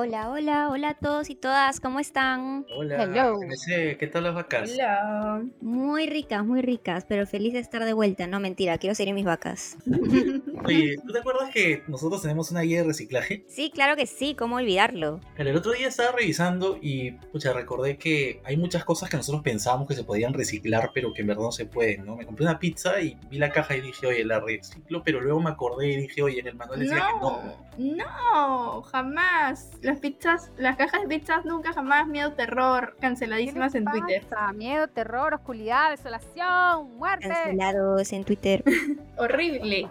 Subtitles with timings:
[0.00, 2.64] Hola, hola, hola a todos y todas, ¿cómo están?
[2.76, 3.40] Hola, Hello.
[3.98, 4.70] ¿qué tal las vacas?
[4.72, 5.42] Hola.
[5.60, 8.28] Muy ricas, muy ricas, pero feliz de estar de vuelta.
[8.28, 9.76] No, mentira, quiero seguir mis vacas.
[10.64, 13.44] Oye, ¿tú te acuerdas que nosotros tenemos una guía de reciclaje?
[13.48, 15.20] Sí, claro que sí, ¿cómo olvidarlo?
[15.36, 19.88] El otro día estaba revisando y, pucha, recordé que hay muchas cosas que nosotros pensábamos
[19.88, 22.16] que se podían reciclar, pero que en verdad no se pueden, ¿no?
[22.16, 25.40] Me compré una pizza y vi la caja y dije, oye, la reciclo, pero luego
[25.40, 27.68] me acordé y dije, oye, en el manual decía que no.
[27.78, 29.70] No, no, jamás.
[29.82, 34.24] Las pizzas, las cajas de pizzas nunca jamás, miedo, terror, canceladísimas en Twitter.
[34.28, 34.52] pasa?
[34.52, 37.28] Miedo, terror, oscuridad, desolación, muerte.
[37.28, 38.64] Cancelados en Twitter.
[39.16, 39.88] Horrible.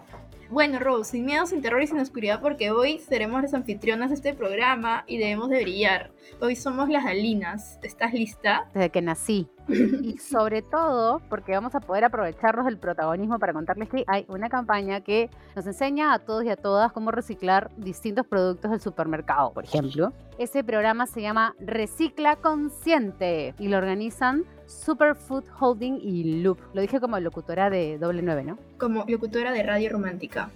[0.50, 4.14] Bueno, Rose, sin miedo, sin terror y sin oscuridad, porque hoy seremos las anfitrionas de
[4.14, 6.10] este programa y debemos de brillar.
[6.40, 7.78] Hoy somos las Alinas.
[7.82, 8.66] ¿Estás lista?
[8.72, 9.46] Desde que nací.
[9.68, 14.48] Y sobre todo porque vamos a poder aprovecharnos del protagonismo para contarles que hay una
[14.48, 19.52] campaña que nos enseña a todos y a todas cómo reciclar distintos productos del supermercado,
[19.52, 20.14] por ejemplo.
[20.38, 26.58] Ese programa se llama Recicla Consciente y lo organizan Superfood Holding y Loop.
[26.74, 28.58] Lo dije como locutora de doble nueve, ¿no?
[28.78, 30.50] Como locutora de Radio Romántica.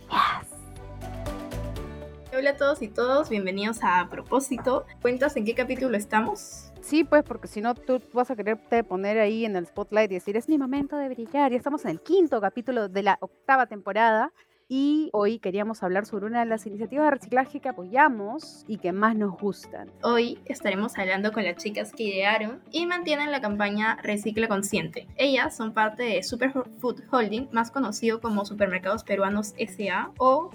[2.37, 4.87] Hola a todos y todos, bienvenidos A Propósito.
[5.01, 6.71] ¿Cuentas en qué capítulo estamos?
[6.83, 10.15] Sí, pues porque si no tú vas a quererte poner ahí en el spotlight y
[10.15, 11.51] decir, es mi momento de brillar.
[11.51, 14.33] Ya estamos en el quinto capítulo de la octava temporada
[14.75, 18.91] y hoy queríamos hablar sobre una de las iniciativas de reciclaje que apoyamos y que
[18.91, 19.91] más nos gustan.
[20.03, 25.07] Hoy estaremos hablando con las chicas que idearon y mantienen la campaña Recicla Consciente.
[25.17, 30.53] Ellas son parte de Superfood Holding, más conocido como Supermercados Peruanos SA o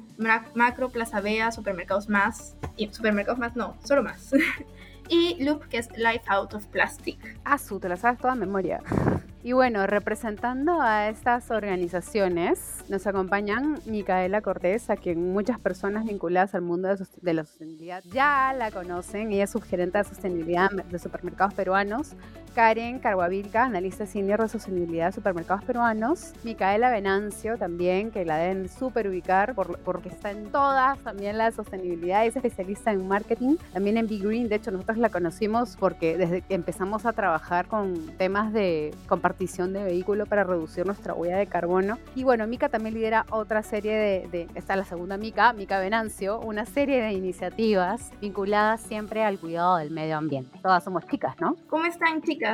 [0.55, 4.33] Macro Plaza Vea, Supermercados Más y Supermercados Más no, solo más.
[5.09, 7.39] y Loop, que es Life Out of Plastic.
[7.43, 8.81] Azu, te la sabes toda memoria.
[9.47, 16.53] Y bueno, representando a estas organizaciones, nos acompañan Micaela Cortés, a quien muchas personas vinculadas
[16.53, 16.89] al mundo
[17.21, 19.31] de, la sostenibilidad ya la conocen.
[19.31, 22.11] Ella es subgerente de sostenibilidad de supermercados peruanos.
[22.61, 26.33] Karen Carguavilca, analista senior de sostenibilidad de supermercados peruanos.
[26.43, 31.51] Micaela Venancio también, que la deben súper ubicar por- porque está en todas también la
[31.51, 32.25] sostenibilidad.
[32.25, 34.49] Es especialista en marketing, también en Be Green.
[34.49, 39.71] De hecho, nosotros la conocimos porque desde que empezamos a trabajar con temas de compartición
[39.71, 41.99] de vehículo para reducir nuestra huella de carbono.
[42.15, 46.39] Y bueno, Mica también lidera otra serie de, de está la segunda Mica, Mica Venancio,
[46.39, 50.57] una serie de iniciativas vinculadas siempre al cuidado del medio ambiente.
[50.63, 51.55] Todas somos chicas, ¿no?
[51.69, 52.46] ¿Cómo están, chicas?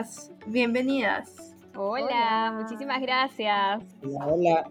[0.48, 1.56] Bienvenidas.
[1.76, 2.52] Hola, Hola.
[2.62, 3.84] muchísimas gracias.
[4.04, 4.70] Hola, hola.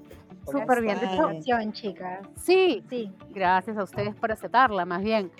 [0.51, 0.99] Súper bien.
[0.99, 2.27] De chicas.
[2.37, 3.13] sí, Sí.
[3.31, 5.31] Gracias a ustedes por aceptarla, más bien.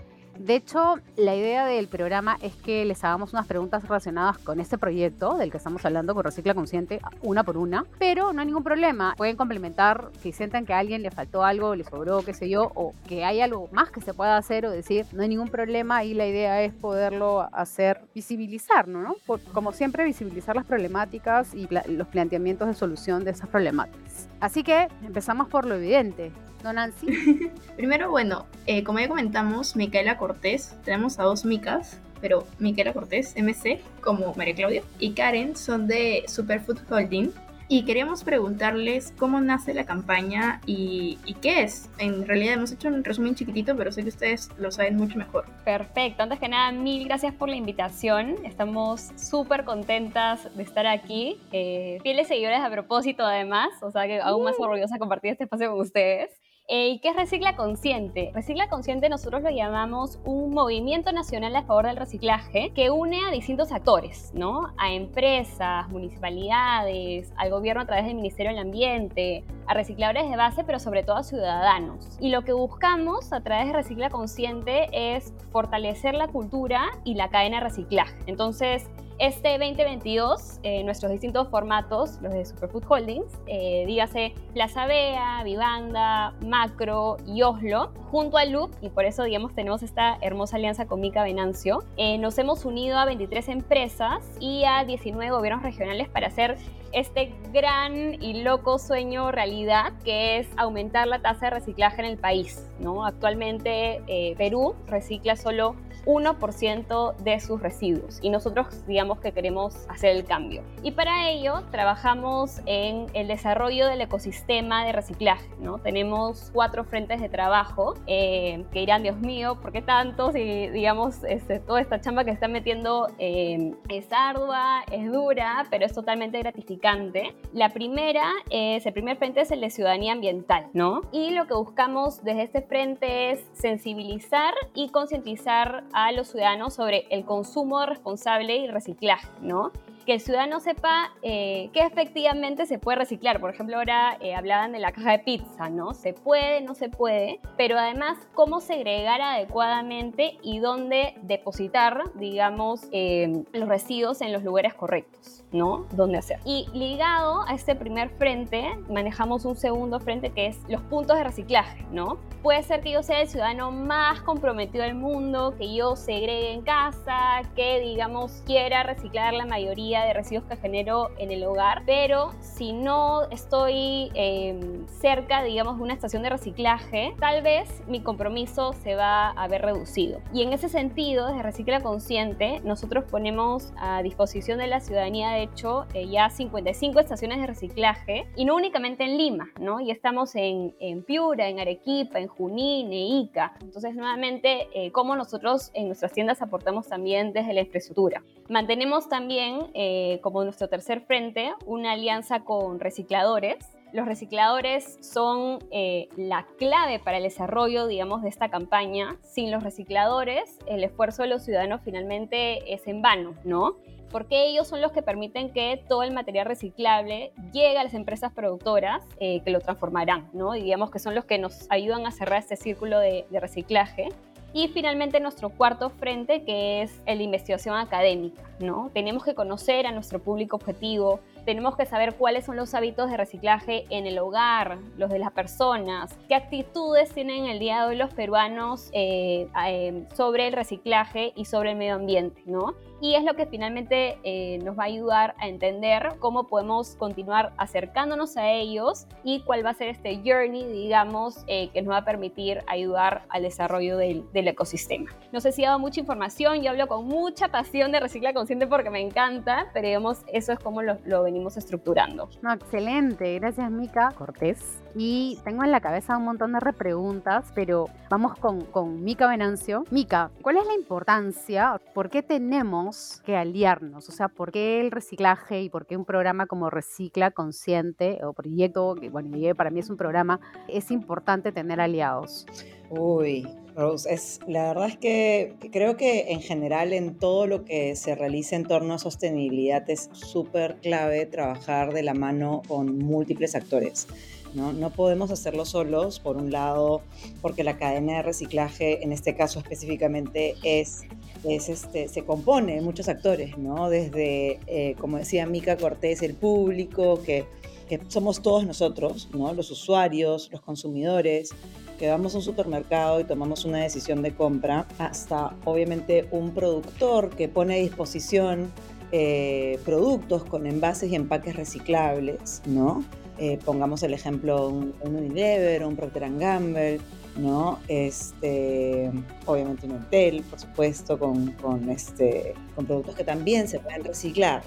[0.43, 4.77] De hecho, la idea del programa es que les hagamos unas preguntas relacionadas con este
[4.77, 8.65] proyecto del que estamos hablando, con Recicla Consciente, una por una, pero no hay ningún
[8.65, 9.15] problema.
[9.17, 12.73] Pueden complementar si sientan que a alguien le faltó algo, le sobró, qué sé yo,
[12.75, 16.03] o que hay algo más que se pueda hacer o decir, no hay ningún problema
[16.03, 19.15] y la idea es poderlo hacer, visibilizar, ¿no?
[19.53, 24.29] Como siempre, visibilizar las problemáticas y los planteamientos de solución de esas problemáticas.
[24.41, 26.33] Así que empezamos por lo evidente.
[26.63, 27.07] ¿No, Nancy?
[27.77, 33.35] Primero, bueno, eh, como ya comentamos, Micaela Cortés, tenemos a dos Micas, pero Micaela Cortés,
[33.37, 37.33] MC, como María Claudia, y Karen son de Superfood Holding.
[37.69, 41.89] Y queríamos preguntarles cómo nace la campaña y, y qué es.
[41.97, 45.47] En realidad hemos hecho un resumen chiquitito, pero sé que ustedes lo saben mucho mejor.
[45.65, 48.37] Perfecto, antes que nada, mil gracias por la invitación.
[48.45, 51.41] Estamos súper contentas de estar aquí.
[51.51, 55.45] Eh, fieles seguidores a propósito, además, o sea que aún más orgullosa de compartir este
[55.45, 56.42] espacio con ustedes.
[56.69, 58.31] Eh, ¿Y qué es Recicla Consciente?
[58.33, 63.33] Recicla Consciente nosotros lo llamamos un movimiento nacional a favor del reciclaje que une a
[63.33, 64.73] distintos actores, ¿no?
[64.79, 70.63] A empresas, municipalidades, al gobierno a través del Ministerio del Ambiente, a recicladores de base,
[70.63, 72.17] pero sobre todo a ciudadanos.
[72.21, 77.29] Y lo que buscamos a través de Recicla Consciente es fortalecer la cultura y la
[77.29, 78.17] cadena de reciclaje.
[78.27, 85.43] Entonces, este 2022, eh, nuestros distintos formatos, los de Superfood Holdings, eh, dígase Plaza Vea,
[85.45, 90.87] Vivanda, Macro y Oslo, junto al Loop, y por eso, digamos, tenemos esta hermosa alianza
[90.87, 96.09] con Mica Venancio, eh, nos hemos unido a 23 empresas y a 19 gobiernos regionales
[96.09, 96.57] para hacer
[96.93, 102.19] este gran y loco sueño realidad que es aumentar la tasa de reciclaje en el
[102.19, 102.69] país.
[102.79, 103.05] ¿no?
[103.05, 105.75] Actualmente eh, Perú recicla solo
[106.05, 110.63] 1% de sus residuos y nosotros digamos que queremos hacer el cambio.
[110.83, 115.49] Y para ello trabajamos en el desarrollo del ecosistema de reciclaje.
[115.59, 115.79] ¿no?
[115.79, 120.35] Tenemos cuatro frentes de trabajo eh, que irán, Dios mío, ¿por qué tantos?
[120.37, 125.85] Y digamos, este, toda esta chamba que están metiendo eh, es ardua, es dura, pero
[125.85, 127.35] es totalmente gratificante.
[127.53, 131.03] La primera es, el primer frente es el de ciudadanía ambiental, ¿no?
[131.13, 137.07] Y lo que buscamos desde este frente es sensibilizar y concientizar a los ciudadanos sobre
[137.11, 138.92] el consumo responsable y reciclaje,
[139.41, 139.73] ¿no?
[140.05, 143.41] Que el ciudadano sepa eh, que efectivamente se puede reciclar.
[143.41, 145.95] Por ejemplo, ahora eh, hablaban de la caja de pizza, ¿no?
[145.95, 153.45] Se puede, no se puede, pero además cómo segregar adecuadamente y dónde depositar, digamos, eh,
[153.53, 155.87] los residuos en los lugares correctos, ¿no?
[155.93, 156.39] Dónde hacer.
[156.45, 161.25] Y ligado a este primer frente, manejamos un segundo frente que es los puntos de
[161.25, 162.19] reciclaje, ¿no?
[162.43, 166.63] Puede ser que yo sea el ciudadano más comprometido del mundo, que yo segregue en
[166.63, 172.33] casa, que, digamos, quiera reciclar la mayoría de residuos que genero en el hogar, pero
[172.41, 178.73] si no estoy em, cerca, digamos, de una estación de reciclaje, tal vez mi compromiso
[178.73, 180.21] se va a ver reducido.
[180.33, 185.43] Y en ese sentido, desde Recicla Consciente, nosotros ponemos a disposición de la ciudadanía, de
[185.43, 189.81] hecho, eh, ya 55 estaciones de reciclaje, y no únicamente en Lima, ¿no?
[189.81, 193.53] Y estamos en, en Piura, en Arequipa, en Junín, en Ica.
[193.61, 198.23] Entonces, nuevamente, eh, como nosotros en nuestras tiendas aportamos también desde la infraestructura.
[198.49, 203.57] Mantenemos también eh, como nuestro tercer frente, una alianza con recicladores.
[203.93, 209.17] Los recicladores son eh, la clave para el desarrollo, digamos, de esta campaña.
[209.23, 213.75] Sin los recicladores, el esfuerzo de los ciudadanos finalmente es en vano, ¿no?
[214.13, 218.33] Porque ellos son los que permiten que todo el material reciclable llegue a las empresas
[218.33, 220.53] productoras eh, que lo transformarán, ¿no?
[220.53, 224.11] Digamos que son los que nos ayudan a cerrar este círculo de reciclaje.
[224.55, 228.91] Y finalmente nuestro cuarto frente, que es la investigación académica, ¿no?
[228.93, 233.17] Tenemos que conocer a nuestro público objetivo, tenemos que saber cuáles son los hábitos de
[233.17, 237.97] reciclaje en el hogar, los de las personas, qué actitudes tienen el día de hoy
[237.97, 242.75] los peruanos eh, eh, sobre el reciclaje y sobre el medio ambiente, ¿no?
[243.03, 247.53] Y es lo que finalmente eh, nos va a ayudar a entender cómo podemos continuar
[247.57, 252.05] acercándonos a ellos y cuál va a ser este journey, digamos, que nos va a
[252.05, 255.11] permitir ayudar al desarrollo del, del, ecosistema.
[255.33, 258.69] No sé si he dado mucha información, yo hablo con mucha pasión de Recicla Consciente
[258.69, 262.29] porque me encanta, pero digamos, eso es como lo, lo venimos estructurando.
[262.55, 264.82] Excelente, gracias Mica Cortés.
[264.95, 269.85] Y tengo en la cabeza un montón de repreguntas, pero vamos con, con Mica Venancio.
[269.91, 271.81] Mica, ¿cuál es la importancia?
[271.95, 274.09] ¿Por qué tenemos que aliarnos?
[274.09, 278.33] O sea, ¿por qué el reciclaje y por qué un programa como Recicla Consciente o
[278.33, 282.47] proyecto, que bueno, para mí es un programa, es importante tener aliados?
[282.91, 288.15] Uy, Rose, la verdad es que creo que en general en todo lo que se
[288.15, 294.07] realiza en torno a sostenibilidad es súper clave trabajar de la mano con múltiples actores.
[294.55, 294.73] ¿No?
[294.73, 297.03] no podemos hacerlo solos, por un lado,
[297.41, 301.03] porque la cadena de reciclaje, en este caso específicamente, es,
[301.45, 303.89] es este, se compone de muchos actores, ¿no?
[303.89, 307.45] desde, eh, como decía Mica Cortés, el público, que,
[307.89, 309.53] que somos todos nosotros, ¿no?
[309.55, 311.51] los usuarios, los consumidores,
[311.99, 317.31] que vamos a un supermercado y tomamos una decisión de compra, hasta obviamente un productor
[317.31, 318.73] que pone a disposición
[319.13, 323.05] eh, productos con envases y empaques reciclables, ¿no?
[323.45, 327.01] Eh, pongamos el ejemplo un, un Unilever, un Procter Gamble,
[327.37, 327.81] ¿no?
[327.89, 329.11] Este,
[329.47, 334.63] obviamente un hotel, por supuesto, con, con, este, con productos que también se pueden reciclar.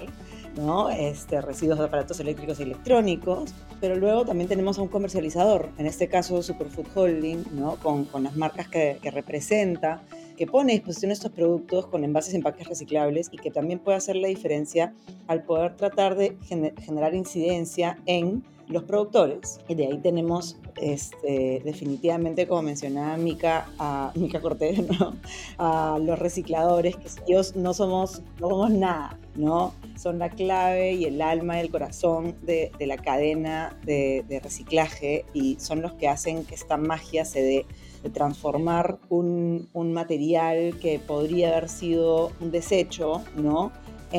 [0.56, 0.90] ¿no?
[0.90, 5.86] Este, residuos de aparatos eléctricos y electrónicos, pero luego también tenemos a un comercializador, en
[5.86, 7.76] este caso Superfood Holding, ¿no?
[7.76, 10.02] con, con las marcas que, que, representa,
[10.36, 13.98] que pone a disposición estos productos con envases y empaques reciclables y que también puede
[13.98, 14.94] hacer la diferencia
[15.26, 19.60] al poder tratar de gener generar incidencia en los productores.
[19.68, 25.16] Y de ahí tenemos este, definitivamente, como mencionaba Mica, a Mica Cortés, ¿no?
[25.58, 29.72] a los recicladores, que ellos no somos, no somos nada, ¿no?
[29.96, 35.24] Son la clave y el alma y el corazón de, la cadena de, de, reciclaje
[35.32, 37.66] y son los que hacen que esta magia se dé
[38.02, 43.72] de transformar un, un material que podría haber sido un desecho, ¿no?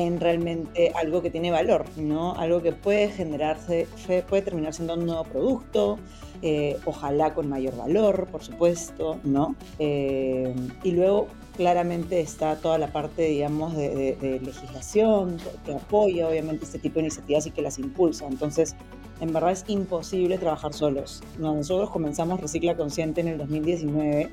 [0.06, 2.34] En realmente algo que tiene valor, ¿no?
[2.34, 3.88] Algo que puede generarse,
[4.28, 5.98] puede terminar siendo un nuevo producto,
[6.40, 9.56] eh, ojalá con mayor valor, por supuesto, ¿no?
[9.80, 11.26] Eh, y luego
[11.56, 17.46] claramente está toda la parte, digamos, de, legislación que apoya obviamente este tipo de iniciativas
[17.46, 18.28] y que las impulsa.
[18.28, 18.76] Entonces,
[19.20, 21.24] en verdad es imposible trabajar solos.
[21.38, 24.30] Nosotros comenzamos Recicla Consciente en el 2019.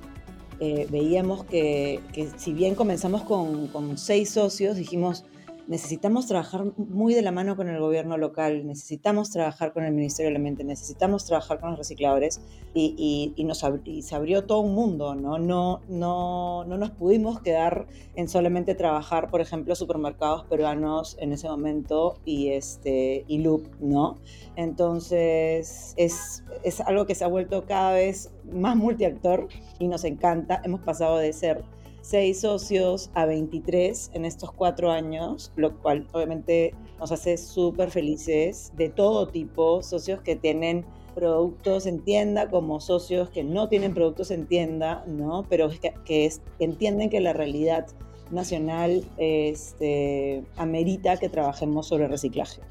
[0.59, 5.25] Eh, veíamos que, que, si bien comenzamos con, con seis socios, dijimos,
[5.67, 10.29] necesitamos trabajar muy de la mano con el gobierno local, necesitamos trabajar con el Ministerio
[10.29, 12.41] del Ambiente, necesitamos trabajar con los recicladores
[12.73, 15.39] y, nos se abrió todo un mundo, ¿no?
[15.39, 21.47] No, no, no nos pudimos quedar en solamente trabajar, por ejemplo, supermercados peruanos en ese
[21.47, 24.17] momento y, este, y Loop, ¿no?
[24.55, 29.47] Entonces es, es algo que se ha vuelto cada vez más multiactor
[29.79, 30.61] y nos encanta.
[30.63, 31.63] Hemos pasado de ser
[32.05, 38.71] seis socios a 23 en estos cuatro años, lo cual obviamente nos hace súper felices
[38.77, 40.85] de todo tipo, socios que tienen
[41.15, 45.47] productos en tienda como socios que no tienen productos en tienda, ¿no?
[45.49, 45.69] Pero
[46.05, 47.87] que, entienden que la realidad
[48.29, 52.61] nacional este, amerita que trabajemos sobre reciclaje.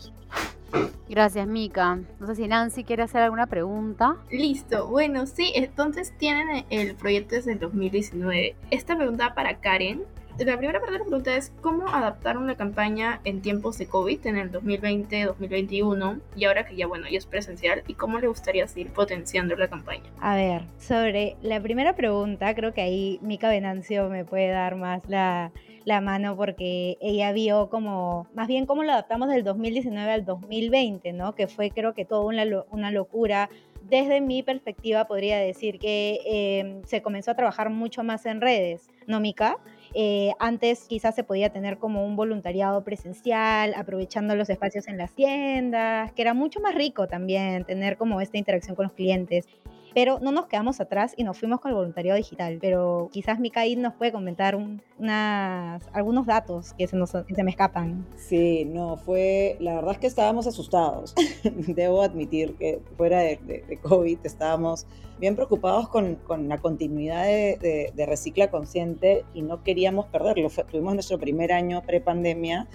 [1.08, 2.00] Gracias, Mika.
[2.18, 4.16] No sé si Nancy quiere hacer alguna pregunta.
[4.30, 4.88] Listo.
[4.88, 8.56] Bueno, sí, entonces tienen el proyecto desde el 2019.
[8.70, 10.02] Esta pregunta para Karen.
[10.38, 14.26] La primera parte de la pregunta es cómo adaptaron la campaña en tiempos de COVID
[14.26, 18.66] en el 2020-2021 y ahora que ya bueno, ya es presencial y cómo le gustaría
[18.66, 20.02] seguir potenciando la campaña.
[20.20, 25.02] A ver, sobre la primera pregunta, creo que ahí Mika Venancio me puede dar más
[25.06, 25.52] la,
[25.84, 31.12] la mano porque ella vio como, más bien cómo lo adaptamos del 2019 al 2020,
[31.12, 31.34] ¿no?
[31.34, 33.50] Que fue creo que toda una, una locura.
[33.82, 38.88] Desde mi perspectiva podría decir que em, se comenzó a trabajar mucho más en redes,
[39.06, 39.58] ¿no, Mica?
[39.92, 45.12] Eh, antes quizás se podía tener como un voluntariado presencial, aprovechando los espacios en las
[45.12, 49.46] tiendas, que era mucho más rico también tener como esta interacción con los clientes
[49.94, 52.58] pero no nos quedamos atrás y nos fuimos con el voluntariado digital.
[52.60, 54.56] Pero quizás Mikael nos puede comentar
[54.98, 58.04] unas, algunos datos que se, nos, se me escapan.
[58.16, 61.14] Sí, no, fue, la verdad es que estábamos asustados.
[61.44, 64.86] Debo admitir que fuera de, de, COVID estábamos
[65.18, 70.48] bien preocupados con, con la continuidad de, de, Recicla Consciente y no queríamos perderlo.
[70.70, 72.66] tuvimos nuestro primer año pre-pandemia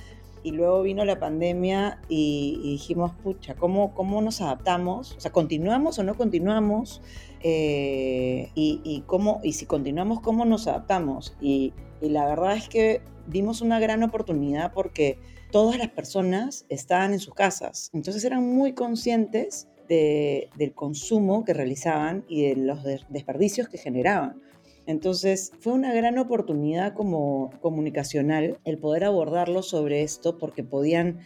[0.43, 5.15] y luego vino la pandemia y, dijimos, pucha, ¿cómo, ¿cómo nos adaptamos?
[5.15, 7.01] O sea, ¿continuamos o no continuamos?
[7.41, 11.35] Eh, y, cómo, y si continuamos, ¿cómo nos adaptamos?
[11.41, 15.19] Y, la verdad es que vimos una gran oportunidad porque
[15.51, 22.23] todas las personas estaban en sus casas, entonces eran muy conscientes del consumo que realizaban
[22.29, 24.39] y de los desperdicios que generaban.
[24.89, 31.19] Entonces fue una gran oportunidad como comunicacional el poder abordarlo sobre esto porque podían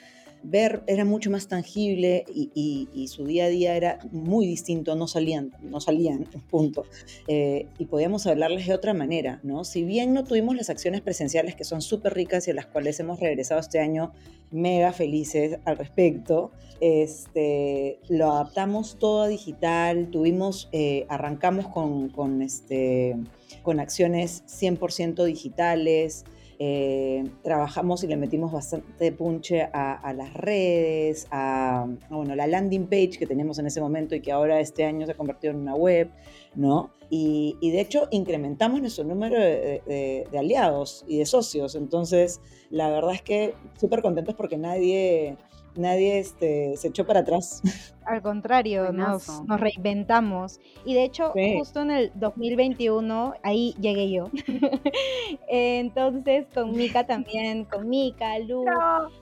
[0.44, 5.52] ver, era mucho más tangible y, su día a día era muy distinto, no salían,
[5.62, 6.86] no salían, punto.
[7.28, 9.64] Eh, y podíamos hablarles de otra manera, ¿no?
[9.64, 13.00] Si bien no tuvimos las acciones presenciales que son súper ricas y a las cuales
[13.00, 14.12] hemos regresado este año
[14.52, 22.42] mega felices al respecto, este, lo adaptamos todo a digital, tuvimos, eh, arrancamos con, con
[22.42, 23.16] este
[23.64, 26.26] con acciones 100% digitales.
[26.66, 33.18] Eh, trabajamos y le metimos bastante punche a, las redes, a, bueno, la landing page
[33.20, 35.76] que teníamos en ese momento y que ahora este año se ha convertido en una
[35.76, 36.10] web,
[36.56, 36.94] ¿no?
[37.10, 41.76] Y, de hecho incrementamos nuestro número de, de, aliados y de socios.
[41.76, 42.40] Entonces,
[42.70, 45.36] la verdad es que súper contentos porque nadie,
[45.76, 47.62] nadie este, se echó para atrás.
[48.06, 50.60] Al contrario, nos, reinventamos.
[50.86, 54.30] Y de hecho, justo en el 2021, ahí llegué yo.
[55.48, 58.66] Entonces, con Mika también, con Mika, Lu,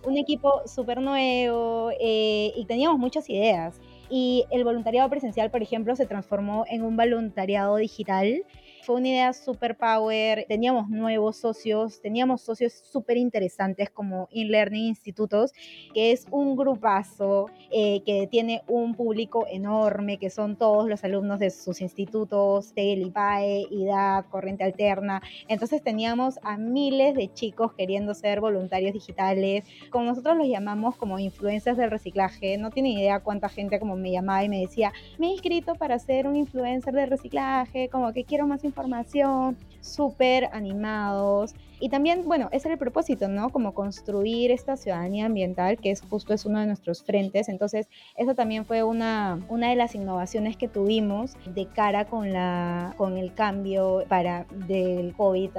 [0.06, 3.80] un equipo súper nuevo eh, y teníamos muchas ideas.
[4.10, 8.44] Y el voluntariado presencial, por ejemplo, se transformó en un voluntariado digital
[8.84, 15.52] fue una idea super power, teníamos nuevos socios, teníamos socios súper interesantes como InLearning Institutos,
[15.94, 21.40] que es un grupazo eh, que tiene un público enorme, que son todos los alumnos
[21.40, 25.22] de sus institutos, TEL, IPAE, IDAP, Corriente Alterna.
[25.48, 31.20] Entonces teníamos a miles de chicos queriendo ser voluntarios digitales, como nosotros los llamamos como
[31.20, 32.58] influencers del reciclaje.
[32.58, 36.00] No tienen idea cuánta gente como me llamaba y me decía, me he inscrito para
[36.00, 41.54] ser un influencer del reciclaje, como que quiero más información súper animados.
[41.80, 43.50] Y también, bueno, ese era el propósito, ¿no?
[43.50, 47.50] Como construir esta ciudadanía ambiental, que es justo es uno de nuestros frentes.
[47.50, 52.94] Entonces, eso también fue una, una de las innovaciones que tuvimos de cara con, la,
[52.98, 55.50] con el cambio para del COVID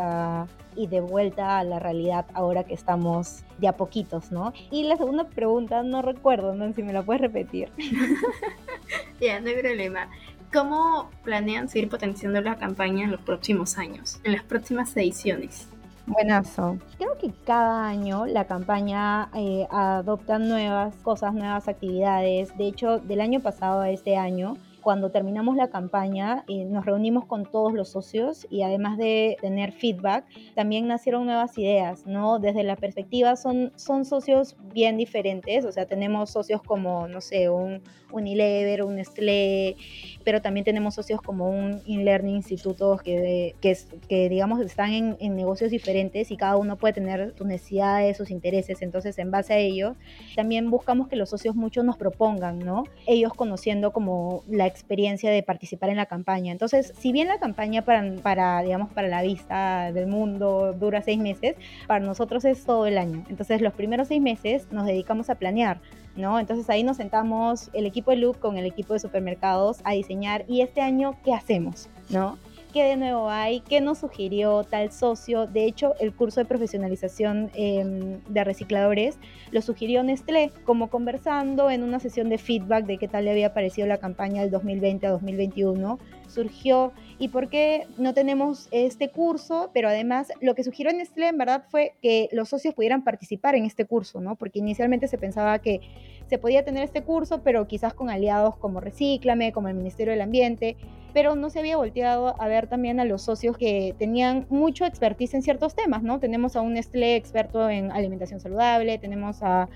[0.76, 4.52] y de vuelta a la realidad ahora que estamos de a poquitos, ¿no?
[4.71, 6.73] Y la segunda pregunta, no recuerdo, ¿no?
[6.73, 7.69] Si me la puedes repetir.
[9.21, 10.09] ya, no hay problema.
[10.52, 15.66] ¿Cómo planean seguir potenciando la campaña en los próximos años, en las próximas ediciones?
[16.06, 16.76] Buenazo.
[16.99, 22.54] Creo que cada año la campaña eh, adopta nuevas cosas, nuevas actividades.
[22.59, 27.25] De hecho, del año pasado a este año cuando terminamos la campaña, eh, nos reunimos
[27.25, 30.25] con todos los socios y además de tener feedback,
[30.55, 32.39] también nacieron nuevas ideas, ¿no?
[32.39, 37.49] Desde la perspectiva son, son socios bien diferentes, o sea, tenemos socios como, no sé,
[37.49, 39.77] un Unilever, un Nestlé,
[40.25, 43.77] pero también tenemos socios como un InLearning institutos que, que,
[44.09, 48.31] que digamos están en, en, negocios diferentes y cada uno puede tener sus necesidades, sus
[48.31, 49.97] intereses, entonces en base a ello
[50.37, 52.85] también buscamos que los socios muchos nos propongan, ¿no?
[53.07, 56.50] Ellos conociendo como la experiencia de participar en la campaña.
[56.50, 61.55] Entonces, si bien la campaña para, digamos, para la vista del mundo dura seis meses,
[61.87, 63.25] para nosotros es todo el año.
[63.29, 65.79] Entonces, los primeros seis meses nos dedicamos a planear
[66.17, 66.38] ¿no?
[66.38, 70.45] Entonces ahí nos sentamos el equipo de Loop con el equipo de supermercados a diseñar
[70.49, 71.88] y este año, ¿qué hacemos?
[72.11, 72.38] ¿No?
[72.73, 73.61] ¿Qué de nuevo hay?
[73.61, 75.47] ¿Qué nos sugirió tal socio?
[75.47, 79.19] De hecho, el curso de profesionalización eh, de recicladores
[79.50, 83.52] lo sugirió Nestlé, como conversando en una sesión de feedback de qué tal le había
[83.52, 85.99] parecido la campaña del 2020 a 2021,
[86.33, 91.39] surgió y por qué no tenemos este curso, pero además lo que sugirió Nestlé en
[91.39, 94.37] verdad fue que los socios pudieran participar en este curso, ¿no?
[94.37, 95.81] Porque inicialmente se pensaba que
[96.27, 100.23] se podía tener este curso, pero quizás con aliados como Recíclame, como el Ministerio del
[100.23, 100.77] Ambiente,
[101.12, 105.35] pero no se había volteado a ver también a los socios que tenían mucho expertise
[105.35, 106.19] en ciertos temas, ¿no?
[106.19, 109.69] Tenemos a un Nestlé experto en alimentación saludable, tenemos a,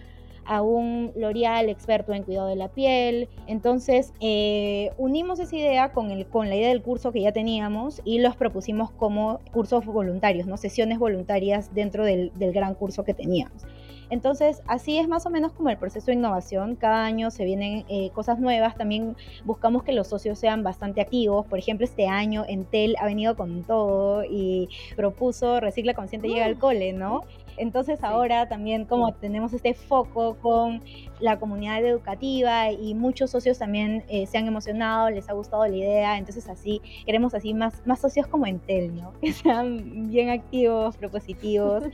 [0.46, 3.28] a un L'Oreal experto en cuidado de la piel.
[3.46, 8.00] Entonces, eh, unimos esa idea con, el, con la idea del curso que ya teníamos
[8.04, 10.56] y los propusimos como cursos voluntarios, ¿no?
[10.56, 13.64] Sesiones voluntarias dentro del, del gran curso que teníamos.
[14.08, 16.76] Entonces, así es más o menos como el proceso de innovación.
[16.76, 18.76] Cada año se vienen eh, cosas nuevas.
[18.76, 21.46] También buscamos que los socios sean bastante activos.
[21.46, 26.56] Por ejemplo, este año Entel ha venido con todo y propuso Recicla Consciente llega al
[26.56, 26.58] mm.
[26.58, 27.22] cole, ¿no?
[27.56, 30.82] Entonces ahora también como tenemos este foco con
[31.20, 35.74] la comunidad educativa y muchos socios también eh, se han emocionado, les ha gustado la
[35.74, 39.12] idea, entonces así queremos así más, más socios como Entel, ¿no?
[39.20, 41.84] Que sean bien activos, propositivos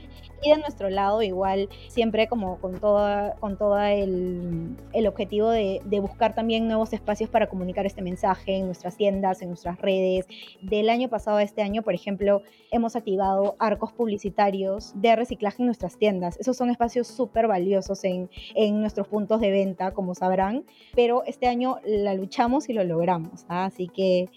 [0.43, 5.81] y de nuestro lado igual siempre como con toda con todo el, el, objetivo de,
[5.85, 10.27] de, buscar también nuevos espacios para comunicar este mensaje en nuestras tiendas, en nuestras redes.
[10.61, 12.41] Del año pasado a este año, por ejemplo,
[12.71, 16.37] hemos activado arcos publicitarios de reciclaje en nuestras tiendas.
[16.39, 20.63] Esos son espacios súper valiosos en, en nuestros puntos de venta, como sabrán,
[20.95, 23.45] pero este año la luchamos y lo logramos.
[23.49, 23.65] ¿ah?
[23.65, 24.29] Así que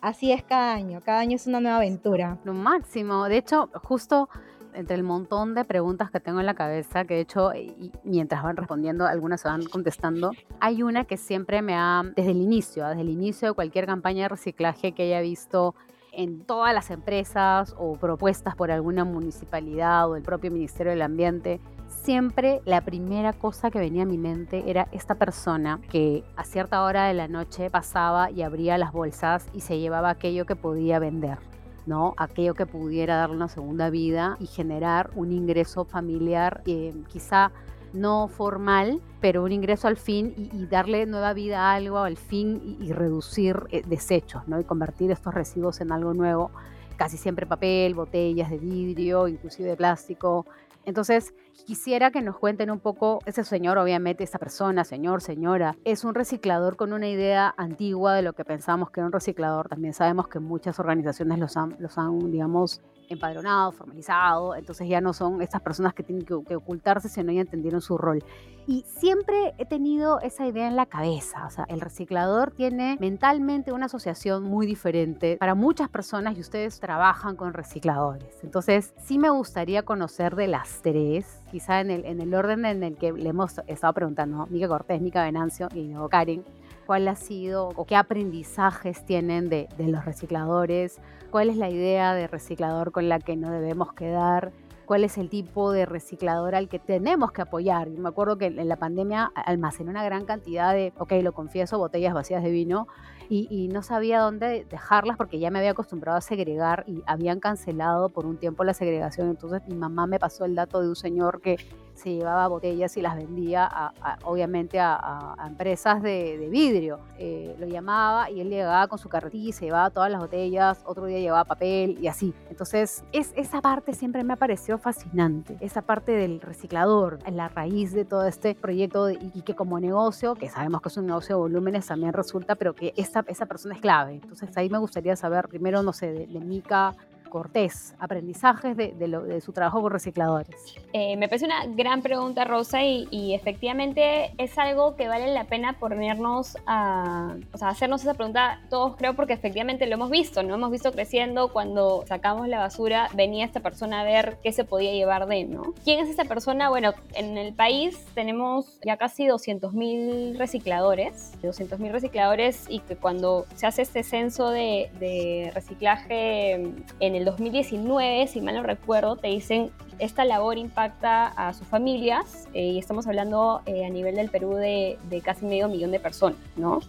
[0.00, 2.38] así es cada año, cada año es una nueva aventura.
[2.44, 4.28] Lo máximo, de hecho, justo
[4.74, 8.42] entre el montón de preguntas que tengo en la cabeza, que de hecho, y mientras
[8.42, 12.86] van respondiendo, algunas se van contestando, hay una que siempre me ha, desde el inicio,
[12.86, 15.74] desde el inicio de cualquier campaña de reciclaje que haya visto
[16.16, 21.60] en todas las empresas o propuestas por alguna municipalidad o el propio Ministerio del Ambiente,
[21.88, 26.82] siempre la primera cosa que venía a mi mente era esta persona que a cierta
[26.82, 30.98] hora de la noche pasaba y abría las bolsas y se llevaba aquello que podía
[30.98, 31.38] vender.
[31.86, 32.14] ¿no?
[32.16, 37.52] aquello que pudiera darle una segunda vida y generar un ingreso familiar eh, quizá
[37.94, 42.76] no formal, pero un ingreso al fin y, darle nueva vida a algo al fin
[42.80, 44.60] y, reducir eh, desechos, ¿no?
[44.60, 46.50] Y convertir estos residuos en algo nuevo,
[46.96, 50.44] casi siempre papel, botellas de vidrio, inclusive de plástico.
[50.84, 51.32] Entonces,
[51.66, 56.14] quisiera que nos cuenten un poco, ese señor, obviamente, esa persona, señor, señora, es un
[56.14, 59.68] reciclador con una idea antigua de lo que pensamos que era un reciclador.
[59.68, 65.12] También sabemos que muchas organizaciones los han, los han digamos, empadronado, formalizado, entonces ya no
[65.12, 68.24] son estas personas que tienen que, ocultarse, sino ya entendieron su rol.
[68.66, 73.72] Y siempre he tenido esa idea en la cabeza, o sea, el reciclador tiene mentalmente
[73.72, 78.38] una asociación muy diferente para muchas personas y ustedes trabajan con recicladores.
[78.42, 82.82] Entonces, sí me gustaría conocer de las tres, quizá en el, en el orden en
[82.82, 86.42] el que le hemos estado preguntando, Mica Cortés, Mica Venancio y luego Karen,
[86.84, 91.00] cuál ha sido o qué aprendizajes tienen de, los recicladores,
[91.34, 94.52] cuál es la idea de reciclador con la que no debemos quedar,
[94.84, 97.90] cuál es el tipo de reciclador al que tenemos que apoyar.
[97.90, 102.14] Me acuerdo que en la pandemia almacené una gran cantidad de, ok, lo confieso, botellas
[102.14, 102.86] vacías de vino
[103.28, 107.40] y, y, no sabía dónde dejarlas porque ya me había acostumbrado a segregar y habían
[107.40, 109.28] cancelado por un tiempo la segregación.
[109.28, 111.56] Entonces mi mamá me pasó el dato de un señor que
[111.94, 113.92] se llevaba botellas y las vendía
[114.24, 117.00] obviamente a, empresas de, vidrio.
[117.18, 120.82] Eh, lo llamaba y él llegaba con su carretilla y se llevaba todas las botellas,
[120.84, 122.34] otro día llevaba papel y así.
[122.50, 127.92] Entonces, es, esa parte siempre me ha parecido fascinante, esa parte del reciclador, la raíz
[127.92, 131.40] de todo este proyecto y, que como negocio, que sabemos que es un negocio de
[131.40, 134.14] volúmenes, también resulta, pero que esa, esa persona es clave.
[134.14, 136.94] Entonces, ahí me gustaría saber primero, no sé, de, de Mica,
[137.34, 137.96] Cortés?
[137.98, 140.54] Aprendizajes de, su trabajo con recicladores.
[140.92, 145.72] Eh, me parece una gran pregunta, Rosa, y, efectivamente es algo que vale la pena
[145.72, 150.54] ponernos a, o sea, hacernos esa pregunta todos, creo, porque efectivamente lo hemos visto, ¿no?
[150.54, 154.92] Hemos visto creciendo cuando sacamos la basura, venía esta persona a ver qué se podía
[154.92, 155.74] llevar de, ¿no?
[155.82, 156.68] ¿Quién es esta persona?
[156.68, 163.66] Bueno, en el país tenemos ya casi 200.000 recicladores, 200.000 recicladores y que cuando se
[163.66, 170.24] hace este censo de reciclaje en el 2019, si mal no recuerdo, te dicen esta
[170.24, 174.98] labor impacta a sus familias eh, y estamos hablando eh, a nivel del Perú de,
[175.08, 176.80] de, casi medio millón de personas, ¿no?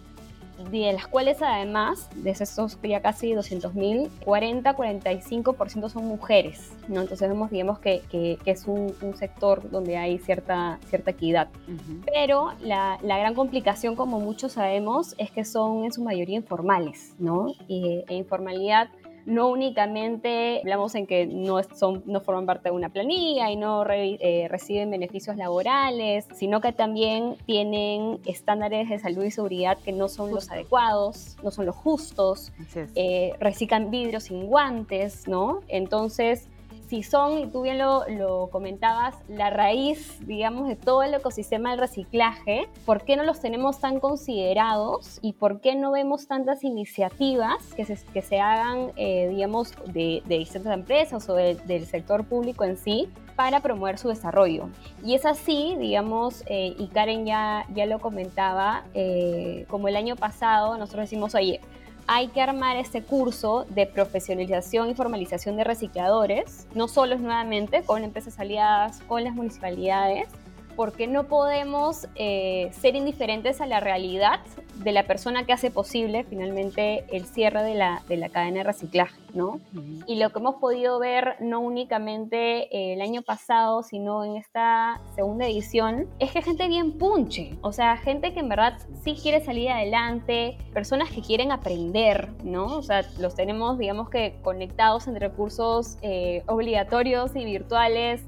[0.70, 7.02] De las cuales además, de esos ya casi 200.000, 40-45% son mujeres, ¿no?
[7.02, 11.48] Entonces vemos, digamos, que, que, que es un, un, sector donde hay cierta, cierta equidad.
[11.68, 12.04] Uh -huh.
[12.06, 17.14] Pero la, la, gran complicación, como muchos sabemos, es que son en su mayoría informales,
[17.18, 17.48] ¿no?
[17.68, 18.88] Y, e informalidad
[19.26, 23.84] no únicamente hablamos en que no, son, no forman parte de una planilla y no
[23.84, 29.92] re, eh, reciben beneficios laborales, sino que también tienen estándares de salud y seguridad que
[29.92, 30.36] no son Justo.
[30.36, 32.52] los adecuados, no son los justos,
[32.94, 35.60] eh, reciclan vidrio sin guantes, ¿no?
[35.68, 36.48] Entonces,
[36.88, 42.68] si son, tú bien lo, comentabas, la raíz, digamos, de todo el ecosistema del reciclaje,
[42.84, 47.84] ¿por qué no los tenemos tan considerados y por qué no vemos tantas iniciativas que
[47.84, 52.76] se, que se hagan, eh, digamos, de, distintas empresas o de, del sector público en
[52.76, 54.68] sí para promover su desarrollo?
[55.04, 60.16] Y es así, digamos, eh, y Karen ya, ya lo comentaba, eh, como el año
[60.16, 61.60] pasado nosotros decimos, oye,
[62.06, 67.82] hay que armar este curso de profesionalización y formalización de recicladores, no solo es nuevamente
[67.82, 70.28] con empresas aliadas, con las municipalidades,
[70.76, 74.40] porque no podemos eh, ser indiferentes a la realidad
[74.76, 78.64] de la persona que hace posible finalmente el cierre de la, de la cadena de
[78.64, 79.54] reciclaje, ¿no?
[79.54, 80.04] Uh -huh.
[80.06, 85.00] Y lo que hemos podido ver no únicamente eh, el año pasado, sino en esta
[85.14, 89.40] segunda edición, es que gente bien punche, o sea, gente que en verdad sí quiere
[89.40, 92.66] salir adelante, personas que quieren aprender, ¿no?
[92.66, 98.22] O sea, los tenemos, digamos que conectados entre recursos eh, obligatorios y virtuales,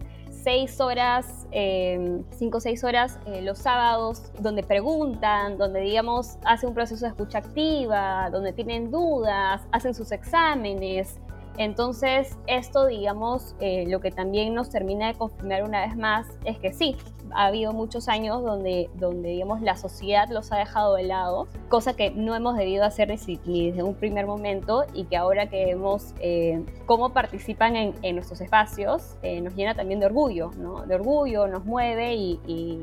[0.49, 6.71] seis horas, eh, cinco o seis horas eh, los sábados, donde preguntan, donde digamos hacen
[6.71, 11.19] un proceso de escucha activa, donde tienen dudas, hacen sus exámenes.
[11.59, 16.59] Entonces, esto, digamos, eh, lo que también nos termina de confirmar una vez más es
[16.59, 16.97] que sí,
[17.35, 21.95] ha habido muchos años donde, donde digamos, la sociedad los ha dejado de lado, cosa
[21.95, 23.09] que no hemos debido hacer
[23.45, 28.17] ni desde un primer momento y que ahora que vemos eh, cómo participan en, en
[28.17, 30.87] nuestros espacios, eh, nos llena también de orgullo, ¿no?
[30.87, 32.39] De orgullo, nos mueve y,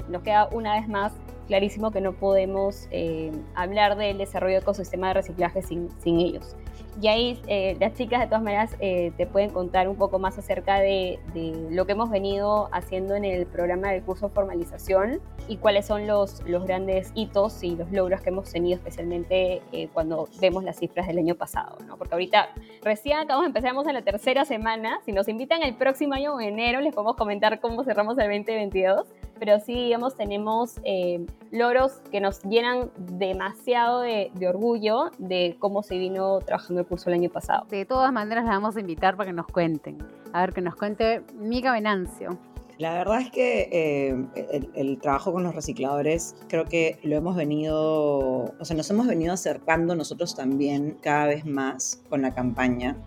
[0.10, 1.14] nos queda una vez más
[1.48, 6.56] clarísimo que no podemos eh, hablar del desarrollo de ecosistema de reciclaje sin, sin ellos.
[7.02, 10.38] Y ahí eh, las chicas de todas maneras eh, te pueden contar un poco más
[10.38, 15.58] acerca de, de, lo que hemos venido haciendo en el programa del curso formalización y
[15.58, 20.30] cuáles son los, los grandes hitos y los logros que hemos tenido especialmente eh, cuando
[20.40, 21.98] vemos las cifras del año pasado, ¿no?
[21.98, 22.50] Porque ahorita
[22.82, 26.82] recién acabamos, empezamos en la tercera semana, si nos invitan el próximo año en enero
[26.82, 29.06] les podemos comentar cómo cerramos el 2022,
[29.40, 35.84] pero sí, digamos, tenemos eh, logros que nos llenan demasiado de, de, orgullo de cómo
[35.84, 37.66] se vino trabajando el curso el año pasado.
[37.70, 39.98] De todas maneras, la vamos a invitar para que nos cuenten.
[40.34, 42.38] A ver, que nos cuente Mica Venancio.
[42.78, 47.38] La verdad es que eh, el, el, trabajo con los recicladores creo que lo hemos
[47.38, 52.98] venido, o sea, nos hemos venido acercando nosotros también cada vez más con la campaña.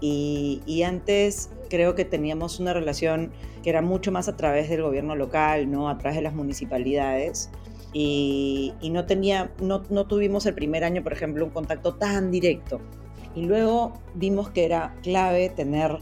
[0.00, 3.32] Y, antes creo que teníamos una relación
[3.62, 5.88] que era mucho más a través del gobierno local, ¿no?
[5.88, 7.50] a través de las municipalidades.
[7.92, 12.30] Y, y no, tenía, no, no tuvimos el primer año, por ejemplo, un contacto tan
[12.30, 12.80] directo.
[13.34, 15.98] Y luego vimos que era clave tener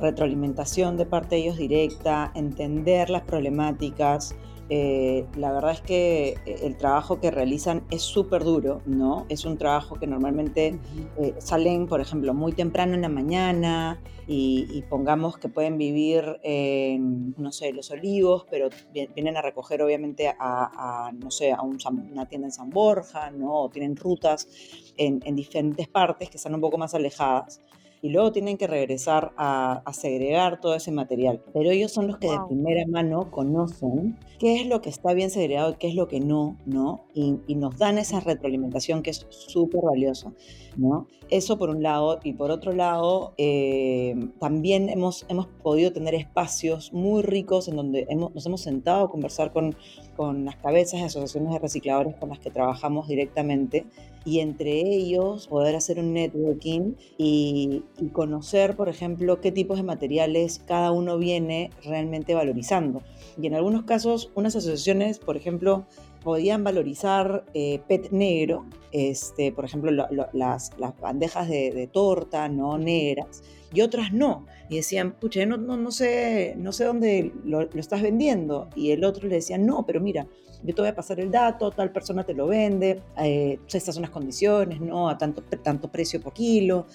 [0.00, 4.34] retroalimentación de parte de ellos directa, entender las problemáticas,
[4.72, 9.26] eh, la verdad es que eh, el trabajo que realizan es súper duro, ¿no?
[9.28, 10.78] Es un trabajo que normalmente
[11.18, 16.38] eh, salen, por ejemplo, muy temprano en la mañana y, y, pongamos que pueden vivir
[16.44, 21.62] en, no sé, Los Olivos, pero vienen a recoger obviamente a, a no sé, a
[21.62, 21.78] un,
[22.12, 23.62] una tienda en San Borja, ¿no?
[23.62, 24.46] O tienen rutas
[24.96, 27.60] en, en diferentes partes que están un poco más alejadas
[28.02, 31.42] y luego tienen que regresar a, a, segregar todo ese material.
[31.52, 32.42] Pero ellos son los que wow.
[32.42, 36.08] de primera mano conocen qué es lo que está bien segregado y qué es lo
[36.08, 37.04] que no, ¿no?
[37.14, 40.32] Y, y nos dan esa retroalimentación que es súper valiosa,
[40.76, 41.08] ¿no?
[41.30, 42.18] Eso por un lado.
[42.24, 48.06] Y por otro lado, eh, también hemos, hemos podido tener espacios muy ricos en donde
[48.08, 49.76] hemos, nos hemos sentado a conversar con,
[50.20, 53.86] con las cabezas de asociaciones de recicladores con las que trabajamos directamente
[54.26, 60.58] y entre ellos poder hacer un networking y, conocer, por ejemplo, qué tipos de materiales
[60.58, 63.00] cada uno viene realmente valorizando.
[63.40, 65.86] Y en algunos casos, unas asociaciones, por ejemplo,
[66.22, 71.86] podían valorizar eh, PET negro, este, por ejemplo, lo, lo, las, las, bandejas de, de,
[71.86, 74.46] torta no negras, y otras no.
[74.68, 78.68] Y decían, pucha, no, no, no, sé, no sé dónde lo, lo, estás vendiendo.
[78.74, 80.26] Y el otro le decía, no, pero mira,
[80.62, 84.02] yo te voy a pasar el dato, tal persona te lo vende, eh, estas son
[84.02, 85.08] las condiciones, ¿no?
[85.08, 86.86] A tanto, tanto precio por kilo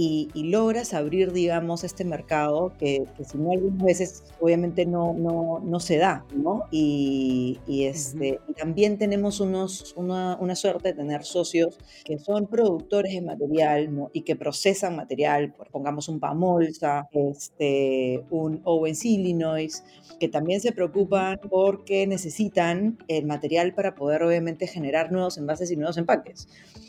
[0.00, 5.12] y, y, logras abrir, digamos, este mercado que, que, si no algunas veces obviamente no,
[5.12, 6.66] no, no se da, ¿no?
[6.70, 8.50] Y, y este, uh -huh.
[8.50, 13.92] y también tenemos unos, una, una, suerte de tener socios que son productores de material
[13.92, 14.10] ¿no?
[14.12, 19.82] y que procesan material, pongamos un Pamolsa, este, un Owens Illinois,
[20.20, 25.76] que también se preocupan porque necesitan el material para poder obviamente generar nuevos envases y
[25.76, 26.46] nuevos empaques.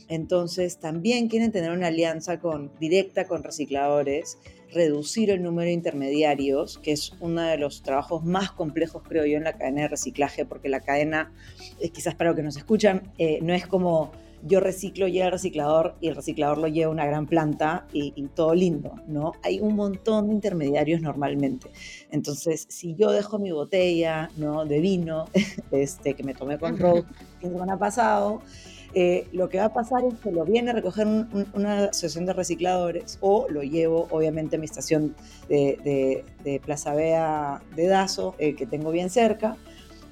[0.09, 4.37] Entonces también quieren tener una alianza con, directa con recicladores,
[4.73, 9.37] reducir el número de intermediarios, que es uno de los trabajos más complejos, creo yo,
[9.37, 11.31] en la cadena de reciclaje, porque la cadena,
[11.79, 14.11] eh, quizás para los que nos escuchan, eh, no es como
[14.43, 18.13] yo reciclo, llega el reciclador y el reciclador lo lleva a una gran planta y,
[18.15, 19.33] y, todo lindo, ¿no?
[19.43, 21.69] Hay un montón de intermediarios normalmente.
[22.09, 24.65] Entonces, si yo dejo mi botella, ¿no?
[24.65, 25.25] De vino,
[25.71, 27.05] este, que me tomé con Rose
[27.41, 28.41] la semana pasado,
[28.93, 31.85] eh, lo que va a pasar es que lo viene a recoger un, un, una
[31.85, 35.15] asociación de recicladores o lo llevo obviamente a mi estación
[35.47, 36.23] de,
[36.65, 39.57] Plaza Bea de Dazo, eh, que tengo bien cerca.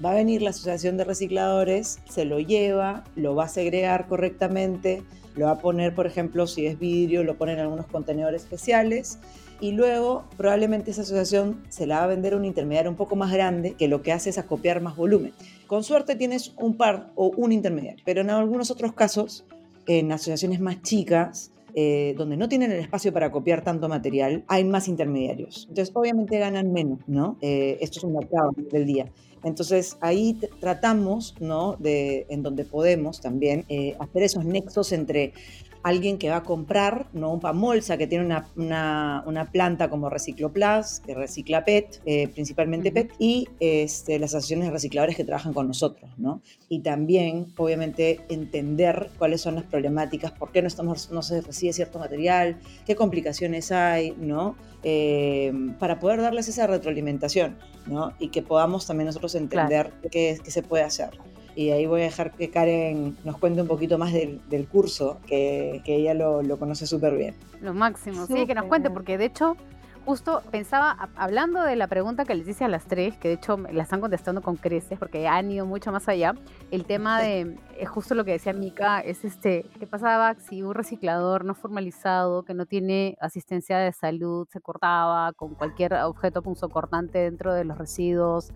[0.04, 5.02] Va a venir la asociación de recicladores, se lo lleva, lo va a segregar correctamente,
[5.34, 9.18] lo va a poner, por ejemplo, si es vidrio, lo pone en algunos contenedores especiales
[9.60, 13.16] y luego probablemente esa asociación se la va a vender a un intermediario un poco
[13.16, 15.32] más grande que lo que hace es acopiar más volumen.
[15.68, 19.44] Con suerte tienes un par o un intermediario, pero en algunos otros casos,
[19.86, 24.64] en asociaciones más chicas, eh, donde no tienen el espacio para copiar tanto material, hay
[24.64, 25.66] más intermediarios.
[25.68, 27.36] Entonces, obviamente ganan menos, ¿no?
[27.42, 29.12] Eh, esto es un mercado del día.
[29.44, 31.76] Entonces, ahí tratamos, ¿no?
[31.78, 35.34] De, en donde podemos también eh, hacer esos nexos entre
[35.82, 37.32] alguien que va a comprar, ¿no?
[37.32, 42.88] Un Pamolsa que tiene una, una, una planta como Recicloplas, que recicla PET, eh, principalmente
[42.88, 42.94] uh -huh.
[42.94, 46.42] PET, y este, las asociaciones de recicladores que trabajan con nosotros, ¿no?
[46.68, 51.72] Y también, obviamente, entender cuáles son las problemáticas, por qué no, estamos, no se recibe
[51.72, 54.56] cierto material, qué complicaciones hay, ¿no?
[54.82, 58.12] Eh, para poder darles esa retroalimentación, ¿no?
[58.18, 60.08] Y que podamos también nosotros entender claro.
[60.10, 61.10] qué, qué se puede hacer
[61.58, 65.18] y ahí voy a dejar que Karen nos cuente un poquito más del, del curso,
[65.26, 67.34] que, que, ella lo, lo conoce súper bien.
[67.60, 68.36] Lo máximo, super.
[68.36, 69.56] sí, que nos cuente, porque de hecho,
[70.04, 73.56] justo pensaba, hablando de la pregunta que les hice a las tres, que de hecho
[73.72, 76.36] la están contestando con creces, porque han ido mucho más allá,
[76.70, 80.76] el tema de, es justo lo que decía Mika, es este, ¿qué pasaba si un
[80.76, 87.18] reciclador no formalizado, que no tiene asistencia de salud, se cortaba con cualquier objeto punzocortante
[87.18, 88.52] dentro de los residuos?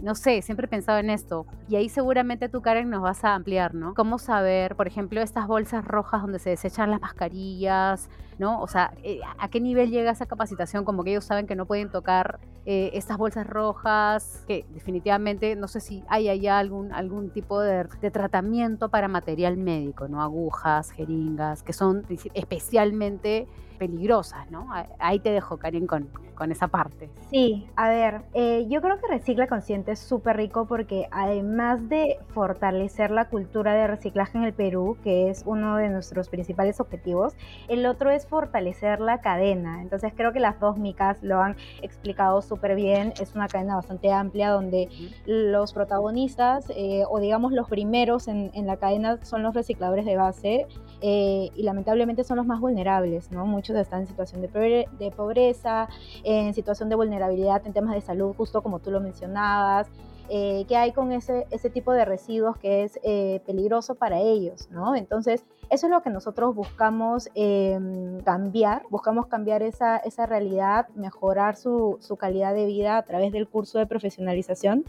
[0.00, 1.46] No sé, siempre he pensado en esto.
[1.68, 3.94] Y ahí seguramente tú, Karen, nos vas a ampliar, ¿no?
[3.94, 8.60] ¿Cómo saber, por ejemplo, estas bolsas rojas donde se desechan las mascarillas, ¿no?
[8.60, 10.84] O sea, eh, ¿a qué nivel llega esa capacitación?
[10.84, 15.68] Como que ellos saben que no pueden tocar eh, estas bolsas rojas, que definitivamente, no
[15.68, 20.22] sé si hay allá algún, algún tipo de, de tratamiento para material médico, ¿no?
[20.22, 22.04] Agujas, jeringas, que son
[22.34, 24.68] especialmente peligrosas, ¿no?
[24.98, 27.10] Ahí te dejo, Karen, con, con esa parte.
[27.30, 32.18] Sí, a ver, eh, yo creo que Recicla Consciente es súper rico porque además de
[32.28, 37.34] fortalecer la cultura de reciclaje en el Perú, que es uno de nuestros principales objetivos,
[37.68, 39.82] el otro es fortalecer la cadena.
[39.82, 43.12] Entonces creo que las dos micas lo han explicado súper bien.
[43.20, 44.88] Es una cadena bastante amplia donde
[45.26, 50.16] los protagonistas eh, o digamos los primeros en, en, la cadena son los recicladores de
[50.16, 50.66] base
[51.00, 53.46] eh, y lamentablemente son los más vulnerables, ¿no?
[53.66, 55.88] Muchos están en situación de, pobreza,
[56.22, 59.88] en situación de vulnerabilidad en temas de salud, justo como tú lo mencionabas.
[60.28, 64.68] Eh, ¿Qué hay con ese, ese tipo de residuos que es eh, peligroso para ellos?
[64.70, 64.94] ¿no?
[64.94, 71.56] Entonces, eso es lo que nosotros buscamos eh, cambiar, buscamos cambiar esa, esa realidad, mejorar
[71.56, 74.84] su, su calidad de vida a través del curso de profesionalización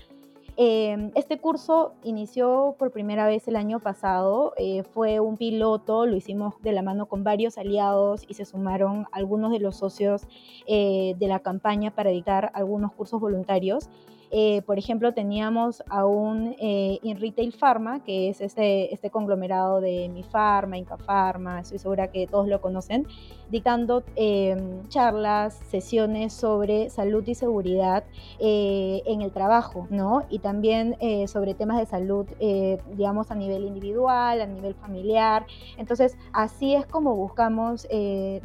[0.60, 6.16] eh, este curso inició por primera vez el año pasado, eh, fue un piloto, lo
[6.16, 10.28] hicimos de la mano con varios aliados y se sumaron algunos de los socios
[10.66, 13.88] eh, de la campaña para editar algunos cursos voluntarios.
[14.32, 20.10] Eh, por ejemplo, teníamos aún eh, in Retail Pharma, que es este, este conglomerado de
[20.10, 23.08] Mi Pharma, Inca Pharma, estoy segura que todos lo conocen,
[23.50, 28.04] dictando em, charlas, sesiones sobre salud y seguridad
[28.40, 30.24] eh, en el trabajo, ¿no?
[30.30, 32.26] Y también sobre temas de salud,
[32.92, 35.46] digamos, a nivel individual, a nivel familiar.
[35.78, 37.88] Entonces, así es como buscamos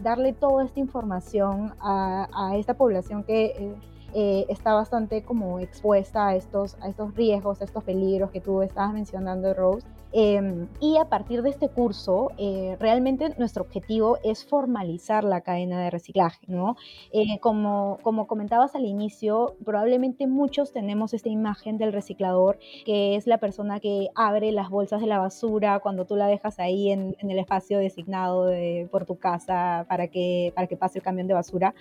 [0.02, 3.74] darle toda esta información a, a esta población que
[4.14, 8.62] eh, está bastante como expuesta a estos, a estos riesgos, a estos peligros que tú
[8.62, 9.86] estabas mencionando, Rose.
[10.14, 15.80] Em, y a partir de este curso, eh, realmente nuestro objetivo es formalizar la cadena
[15.80, 16.76] de reciclaje, ¿no?
[17.12, 23.26] Eh, como, como comentabas al inicio, probablemente muchos tenemos esta imagen del reciclador, que es
[23.26, 27.16] la persona que abre las bolsas de la basura cuando tú la dejas ahí en,
[27.18, 31.26] en el espacio designado de, por tu casa para que, para que pase el camión
[31.26, 31.74] de basura.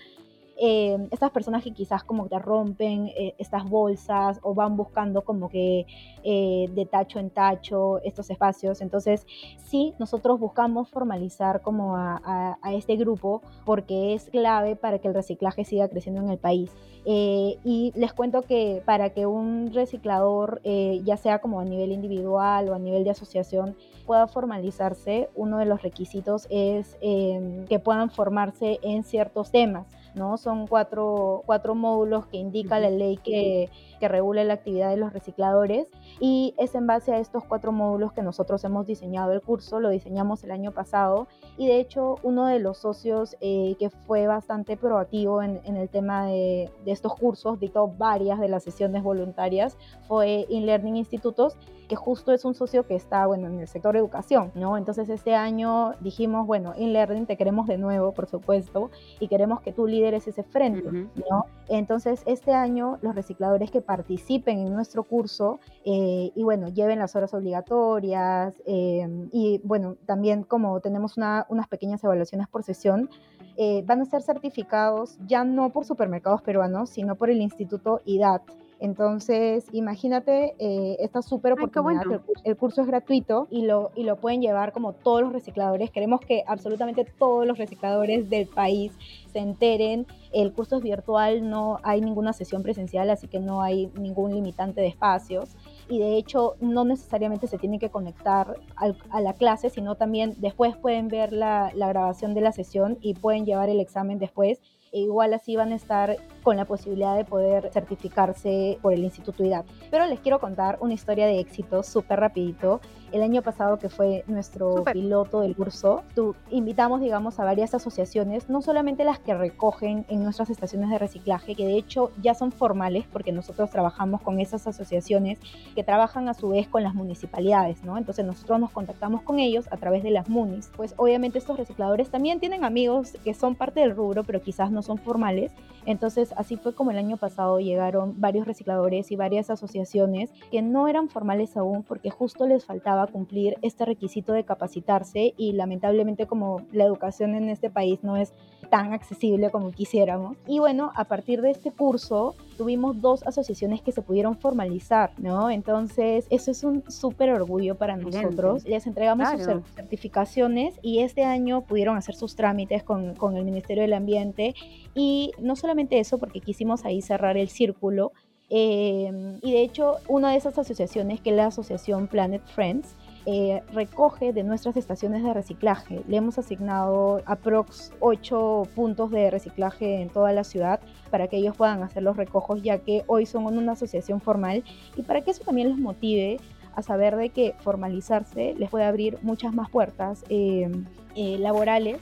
[0.63, 5.50] Eh, estas personas que quizás como te rompen eh, estas bolsas o van buscando como
[5.50, 5.88] que
[6.24, 8.80] eh, de tacho en tacho estos espacios.
[8.82, 9.26] Entonces,
[9.58, 15.65] sí, nosotros buscamos formalizar como a, este grupo porque es clave para que el reciclaje
[15.65, 16.71] siga creciendo en el país.
[17.06, 22.74] Y les cuento que para que un reciclador, ya sea como a nivel individual o
[22.74, 29.04] a nivel de asociación, pueda formalizarse, uno de los requisitos es que puedan formarse en
[29.04, 29.88] ciertos temas.
[30.14, 30.38] ¿no?
[30.38, 33.70] Son cuatro, cuatro módulos que indica la ley que,
[34.02, 35.88] que regula la actividad de los recicladores
[36.20, 39.90] y es en base a estos cuatro módulos que nosotros hemos diseñado el curso, lo
[39.90, 44.76] diseñamos el año pasado y de hecho uno de los socios eh, que fue bastante
[44.76, 50.48] proactivo en, el tema de, de, estos cursos, dictó varias de las sesiones voluntarias, fue
[50.50, 51.56] InLearning Institutos,
[51.91, 54.77] que justo es un socio que está bueno, en el sector educación, ¿no?
[54.77, 59.73] Entonces este año dijimos, bueno, InLearning te queremos de nuevo, por supuesto, y queremos que
[59.73, 61.47] tú lideres ese frente, ¿no?
[61.67, 67.13] Entonces este año los recicladores que participen en nuestro curso eh, y bueno, lleven las
[67.17, 73.10] horas obligatorias eh, y bueno, también como tenemos una, unas pequeñas evaluaciones por sesión,
[73.58, 78.43] eh, van a ser certificados ya no por supermercados peruanos, sino por el Instituto IDAT.
[78.82, 80.56] Entonces, imagínate
[81.04, 82.02] esta súper oportunidad.
[82.44, 85.91] el, curso es gratuito y lo, y lo pueden llevar como todos los recicladores.
[85.91, 88.91] Queremos que absolutamente todos los recicladores del país
[89.32, 90.08] se enteren.
[90.34, 94.82] El curso es virtual, no hay ninguna sesión presencial, así que no hay ningún limitante
[94.82, 95.56] de espacios
[95.88, 100.76] y de hecho no necesariamente se tiene que conectar a la clase, sino también después
[100.76, 104.60] pueden ver la, la grabación de la sesión y pueden llevar el examen después
[104.91, 109.43] e igual así van a estar con la posibilidad de poder certificarse por el Instituto
[109.43, 109.65] IDAP.
[109.89, 112.82] Pero les quiero contar una historia de éxito súper rapidito.
[113.12, 118.49] El año pasado que fue nuestro piloto del curso, tú, invitamos, digamos, a varias asociaciones,
[118.49, 122.54] no solamente las que recogen en nuestras estaciones de reciclaje, que de hecho ya son
[122.54, 125.39] formales porque nosotros trabajamos con esas asociaciones
[125.75, 127.97] que trabajan a su vez con las municipalidades, ¿no?
[127.97, 130.71] Entonces nosotros nos contactamos con ellos a través de las MUNIS.
[130.75, 134.82] Pues obviamente estos recicladores también tienen amigos que son parte del rubro, pero quizás no
[134.82, 135.51] son formales.
[135.86, 140.88] Entonces así fue como el año pasado llegaron varios recicladores y varias asociaciones que no
[140.88, 146.62] eran formales aún porque justo les faltaba cumplir este requisito de capacitarse y lamentablemente como
[146.72, 148.34] la educación en este país no es
[148.70, 150.38] tan accesible como quisiéramos.
[150.48, 155.50] Y bueno, a partir de este curso tuvimos dos asociaciones que se pudieron formalizar, ¿no?
[155.50, 158.63] Entonces, eso es un súper orgullo para nosotros.
[158.65, 163.82] Les entregamos sus certificaciones y este año pudieron hacer sus trámites con, con el Ministerio
[163.82, 164.54] del Ambiente.
[164.93, 168.12] Y no solamente eso, porque quisimos ahí cerrar el círculo,
[168.52, 173.62] eh, y de hecho, una de esas asociaciones, que es la asociación Planet Friends, eh,
[173.73, 176.01] recoge de nuestras estaciones de reciclaje.
[176.07, 180.79] Le hemos asignado aprox 8 puntos de reciclaje en toda la ciudad
[181.12, 184.63] para que ellos puedan hacer los recojos, ya que hoy son una asociación formal
[184.95, 186.39] y para que eso también los motive
[186.75, 190.71] a saber de que formalizarse les puede abrir muchas más puertas eh,
[191.15, 191.99] eh, laborales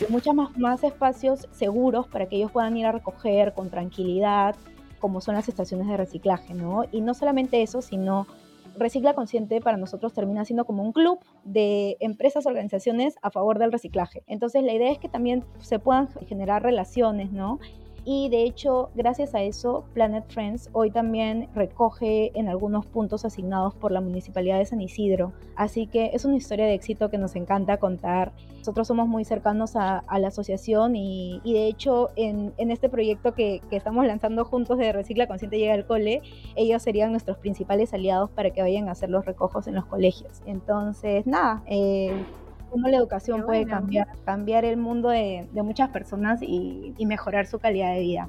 [0.00, 4.56] y muchos más, más espacios seguros para que ellos puedan ir a recoger con tranquilidad,
[5.00, 6.84] como son las estaciones de reciclaje, ¿no?
[6.92, 8.26] Y no solamente eso, sino
[8.76, 13.72] Recicla Consciente para nosotros termina siendo como un club de empresas, organizaciones a favor del
[13.72, 14.22] reciclaje.
[14.26, 17.58] Entonces la idea es que también se puedan generar relaciones, ¿no?
[18.04, 23.74] Y de hecho, gracias a eso, Planet Friends hoy también recoge en algunos puntos asignados
[23.74, 25.32] por la Municipalidad de San Isidro.
[25.54, 28.32] Así que es una historia de éxito que nos encanta contar.
[28.58, 34.06] Nosotros somos muy cercanos a, la asociación y, de hecho en, este proyecto que, estamos
[34.06, 36.22] lanzando juntos de Recicla Consciente Llega al Cole,
[36.56, 40.42] ellos serían nuestros principales aliados para que vayan a hacer los recojos en los colegios.
[40.46, 42.12] Entonces, nada, eh,
[42.72, 47.92] cómo la educación puede cambiar, cambiar el mundo de, muchas personas y, mejorar su calidad
[47.92, 48.28] de vida.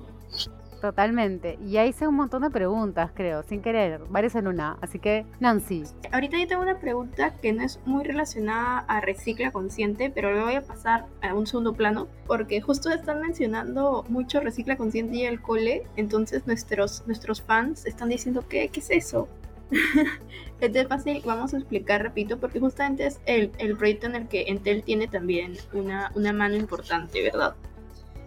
[0.82, 1.58] Totalmente.
[1.66, 4.78] Y ahí hice un montón de preguntas, creo, sin querer, varias en una.
[4.82, 5.84] Así que, Nancy.
[6.12, 10.42] Ahorita yo tengo una pregunta que no es muy relacionada a recicla consciente, pero le
[10.42, 15.24] voy a pasar a un segundo plano, porque justo están mencionando mucho recicla consciente y
[15.24, 19.30] el cole, entonces nuestros, nuestros fans están diciendo, ¿qué, qué es eso?
[20.62, 24.46] es fácil, vamos a explicar, repito, porque justamente es el, el, proyecto en el que
[24.48, 27.56] Entel tiene también una, una mano importante, ¿verdad?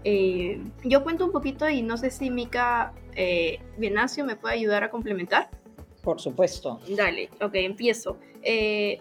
[0.04, 4.84] Eh, yo cuento un poquito y no sé si Mika eh, Bienacio me puede ayudar
[4.84, 5.50] a complementar.
[6.02, 6.80] Por supuesto.
[6.88, 8.18] Dale, ok, empiezo.
[8.42, 9.00] Eh,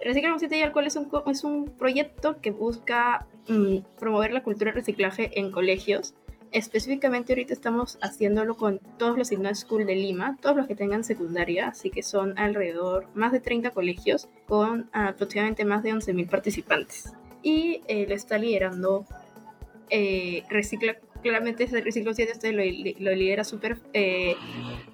[0.00, 4.70] Recicla Consciente y Alcohol es un, es un proyecto que busca mm, promover la cultura
[4.70, 6.14] de reciclaje en colegios.
[6.52, 11.04] Específicamente ahorita estamos haciéndolo con todos los Signo School de Lima, todos los que tengan
[11.04, 17.12] secundaria, así que son alrededor más de 30 colegios con aproximadamente más de 11.000 participantes.
[17.42, 19.06] Y eh, lo está liderando
[19.90, 24.34] eh, recicla, claramente ese reciclo 7 este lo, lo, lidera Super, eh,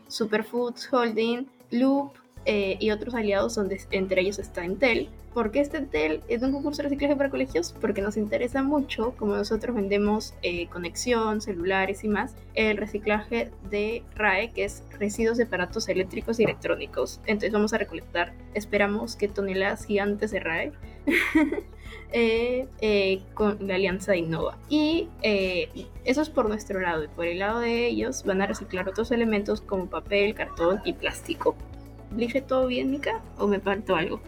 [0.08, 2.12] Superfoods Holding, Loop
[2.44, 5.08] eh, y otros aliados donde entre ellos está Entel.
[5.34, 7.74] ¿Por qué este Entel es un concurso de reciclaje para colegios?
[7.80, 14.02] Porque nos interesa mucho, como nosotros vendemos eh, conexión, celulares y más, el reciclaje de
[14.14, 17.20] RAE, que es residuos de aparatos eléctricos y electrónicos.
[17.26, 20.72] Entonces vamos a recolectar, esperamos que toneladas gigantes de RAE.
[22.14, 24.58] Eh, eh, con la alianza de Innova.
[24.68, 27.04] Y eh, eso es por nuestro lado.
[27.04, 30.92] Y por el lado de ellos van a reciclar otros elementos como papel, cartón y
[30.92, 31.56] plástico.
[32.16, 33.22] ¿Dije todo bien, Mika?
[33.38, 34.20] ¿O me faltó algo?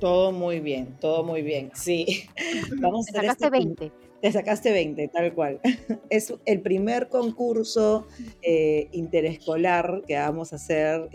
[0.00, 1.70] Todo muy bien, todo muy bien.
[1.74, 2.28] Sí.
[2.80, 3.92] Vamos a hacer este 20.
[4.26, 5.60] Te sacaste 20, tal cual.
[6.10, 8.08] Es el primer concurso
[8.90, 11.08] interescolar que vamos a hacer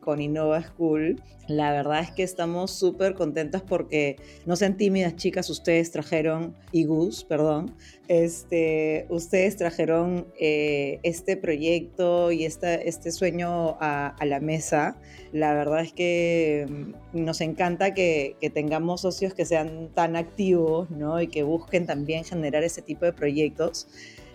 [0.00, 5.48] con Innova School la verdad es que estamos súper contentas porque no sean tímidas, chicas.
[5.48, 7.72] Ustedes trajeron, y Gus, perdón,
[8.08, 14.96] este, ustedes trajeron eh, este proyecto y esta, este sueño a, la mesa.
[15.32, 20.90] La verdad es que mm, nos encanta que, que, tengamos socios que sean tan activos
[20.90, 21.20] ¿no?
[21.20, 23.88] y que busquen también generar ese tipo de proyectos.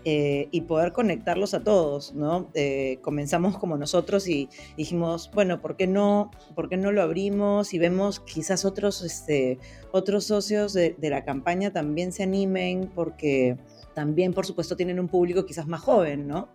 [0.03, 2.49] Eh, y poder conectarlos a todos, ¿no?
[2.55, 7.75] Eh, comenzamos como nosotros y dijimos, bueno, ¿por qué no, por qué no lo abrimos
[7.75, 9.59] y vemos quizás otros, este,
[9.91, 13.57] otros socios de, la campaña también se animen porque
[13.93, 16.49] también, por supuesto, tienen un público quizás más joven, ¿no?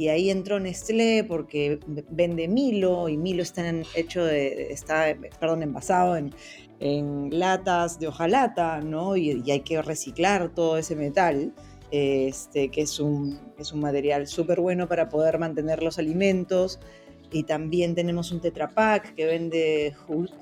[0.00, 1.78] Y ahí entró Nestlé porque
[2.08, 6.34] vende Milo y Milo está hecho de, está, perdón, envasado en,
[6.78, 9.14] en latas de hojalata, ¿no?
[9.14, 11.52] Y, y hay que reciclar todo ese metal
[11.90, 16.80] este, que es un, es un material súper bueno para poder mantener los alimentos.
[17.32, 19.94] Y también tenemos un Tetra Pak que vende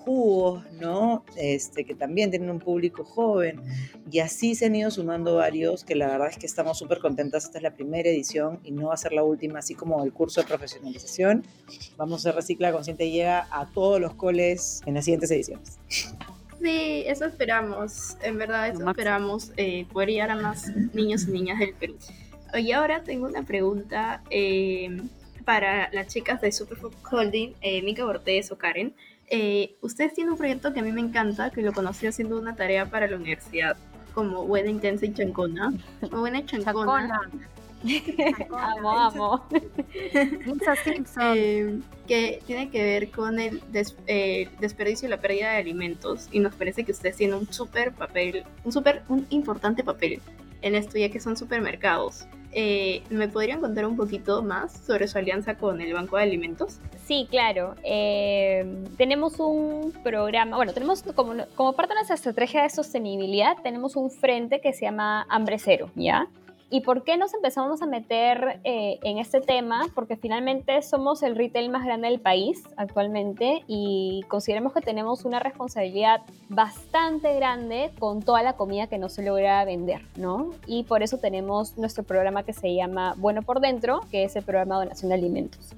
[0.04, 1.24] jugos, ¿no?
[1.36, 3.60] Este, que también tienen un público joven.
[4.10, 7.44] Y así se han ido sumando varios, que la verdad es que estamos súper contentas.
[7.44, 10.12] Esta es la primera edición y no va a ser la última, así como el
[10.12, 11.44] curso de profesionalización.
[11.96, 15.78] Vamos a Recicla Consciente llega a todos los coles en las siguientes ediciones.
[16.60, 21.60] Sí, eso esperamos, en verdad eso esperamos, eh, poder llegar a más niños y niñas
[21.60, 21.96] del Perú.
[22.54, 24.96] Y ahora tengo una pregunta eh,
[25.48, 28.94] para las chicas de Superfood Holding, eh, Mika Bortés o Karen.
[29.28, 32.54] Eh, ustedes tienen un proyecto que a mí me encanta, que lo conocí haciendo una
[32.54, 33.78] tarea para la universidad,
[34.12, 35.72] como Buena Intensa y Chancona.
[36.10, 37.18] Buena Chancona.
[38.58, 39.48] amo, amo.
[40.12, 43.62] Eh, que tiene que ver con el
[44.06, 46.28] eh, desperdicio y la pérdida de alimentos.
[46.30, 50.20] Y nos parece que ustedes tienen un súper papel, un súper, un importante papel
[50.60, 52.26] en esto, ya que son supermercados.
[52.52, 56.80] Eh, ¿Me podrían contar un poquito más sobre su alianza con el Banco de Alimentos?
[57.04, 57.74] Sí, claro.
[58.96, 64.10] tenemos un programa, bueno, tenemos como, como parte de nuestra estrategia de sostenibilidad, tenemos un
[64.10, 66.28] frente que se llama Hambre Cero, ¿ya?
[66.70, 69.86] ¿Y por qué nos empezamos a meter eh, en este tema?
[69.94, 75.40] Porque finalmente somos el retail más grande del país actualmente y consideramos que tenemos una
[75.40, 80.50] responsabilidad bastante grande con toda la comida que no se logra vender, ¿no?
[80.66, 84.42] Y por eso tenemos nuestro programa que se llama Bueno por Dentro, que es el
[84.42, 85.74] programa de donación de alimentos.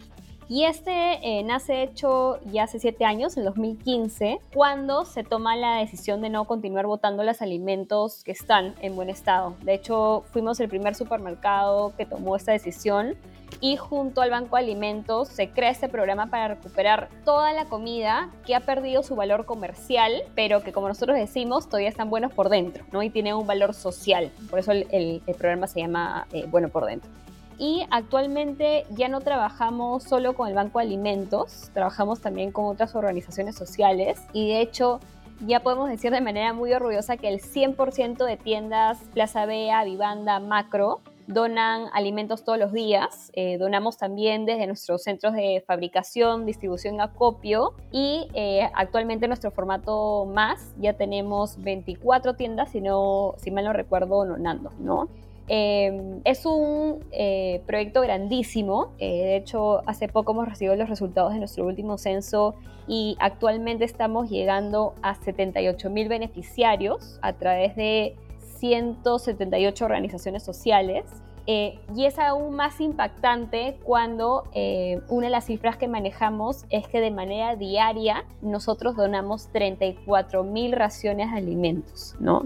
[0.51, 0.90] Y este
[1.22, 6.28] eh, nace hecho ya hace siete años, en 2015, cuando se toma la decisión de
[6.28, 9.55] no continuar botando los alimentos que están en buen estado.
[9.62, 13.14] De hecho, fuimos el primer supermercado que tomó esta decisión
[13.61, 18.30] y junto al Banco de Alimentos se crea este programa para recuperar toda la comida
[18.44, 22.48] que ha perdido su valor comercial, pero que como nosotros decimos todavía están buenos por
[22.48, 23.05] dentro, ¿no?
[23.05, 24.32] Y tienen un valor social.
[24.51, 27.09] Por eso el, programa se llama eh, Bueno por Dentro
[27.61, 32.94] y actualmente ya no trabajamos solo con el Banco de Alimentos, trabajamos también con otras
[32.94, 34.98] organizaciones sociales y de hecho
[35.46, 40.40] ya podemos decir de manera muy orgullosa que el 100% de tiendas Plaza Bea, Vivanda,
[40.40, 43.30] Macro donan alimentos todos los días.
[43.34, 47.74] Eh, donamos también desde nuestros centros de fabricación, distribución acopio.
[47.92, 53.72] Y eh, actualmente nuestro formato más ya tenemos 24 tiendas, si, no, si mal no
[53.72, 55.08] recuerdo, donando, ¿no?
[55.53, 58.92] Em, es un eh, proyecto grandísimo.
[59.01, 62.55] de hecho, hace poco hemos recibido los resultados de nuestro último censo
[62.86, 68.14] y actualmente estamos llegando a 78 mil beneficiarios a través de
[68.59, 71.05] 178 organizaciones sociales.
[71.48, 76.86] Eh, y es aún más impactante cuando eh, una de las cifras que manejamos es
[76.86, 82.42] que de manera diaria nosotros donamos 34 mil raciones de alimentos, ¿no?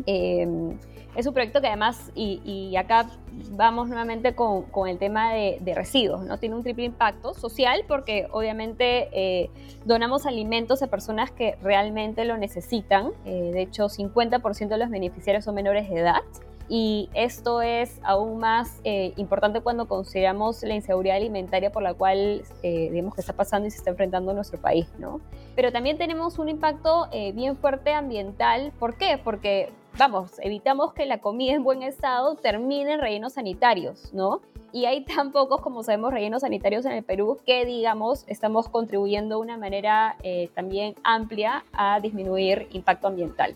[1.17, 3.07] Es un proyecto que además, y, acá
[3.53, 6.39] vamos nuevamente con, el tema de, residuos, ¿no?
[6.39, 9.51] Tiene un triple impacto social porque obviamente eh,
[9.85, 13.11] donamos alimentos a personas que realmente lo necesitan.
[13.25, 16.23] Eh, de hecho, 50% de los beneficiarios son menores de edad.
[16.69, 22.43] Y esto es aún más eh, importante cuando consideramos la inseguridad alimentaria por la cual,
[22.63, 25.21] digamos, que está pasando y se está enfrentando nuestro país, ¿no?
[25.55, 28.73] Pero también tenemos un impacto bien fuerte ambiental.
[28.79, 29.21] ¿Por qué?
[29.23, 34.41] Porque vamos, evitamos que la comida en buen estado termine en rellenos sanitarios, ¿no?
[34.73, 39.37] Y hay tan pocos, como sabemos, rellenos sanitarios en el Perú que, digamos, estamos contribuyendo
[39.37, 43.55] de una manera eh, también amplia a disminuir impacto ambiental.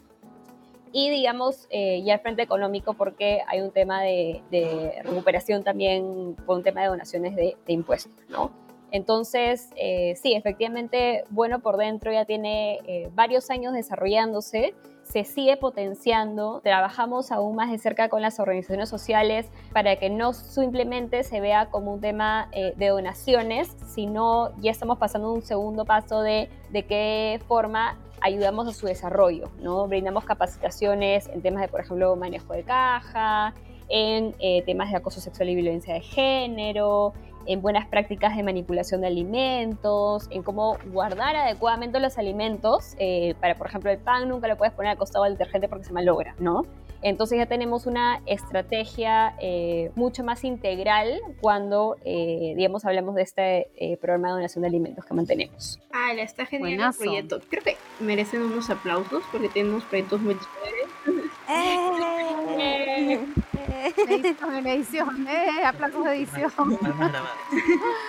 [0.92, 4.40] Y, digamos, eh, ya el frente económico, porque hay un tema de,
[5.04, 8.50] recuperación también por un tema de donaciones de, impuestos, ¿no?
[8.90, 14.72] Entonces, eh, sí, efectivamente, bueno por dentro ya tiene varios años desarrollándose
[15.10, 20.32] se sigue potenciando, trabajamos aún más de cerca con las organizaciones sociales para que no
[20.32, 25.84] simplemente se vea como un tema eh, de donaciones, sino ya estamos pasando un segundo
[25.84, 29.86] paso de de qué forma ayudamos a su desarrollo, ¿no?
[29.86, 33.54] Brindamos capacitaciones en temas de, por ejemplo, manejo de caja,
[33.88, 37.14] en eh, temas de acoso sexual y violencia de género,
[37.46, 42.94] en buenas prácticas de manipulación de alimentos, en cómo guardar adecuadamente los alimentos.
[42.98, 45.84] Eh, para, por ejemplo, el pan nunca lo puedes poner al costado del detergente porque
[45.84, 46.62] se malogra, ¿no?
[47.00, 53.98] Entonces ya tenemos una estrategia eh, mucho más integral cuando, eh, digamos, hablamos de este
[54.00, 55.78] programa de donación de alimentos que mantenemos.
[55.92, 57.40] Ah, está genial el proyecto.
[57.48, 61.37] Creo que merecen unos aplausos porque tenemos proyectos muy chéveres.
[61.48, 63.18] ¡Eh!
[64.08, 66.50] Edición, edición, eh, aplausos de edición.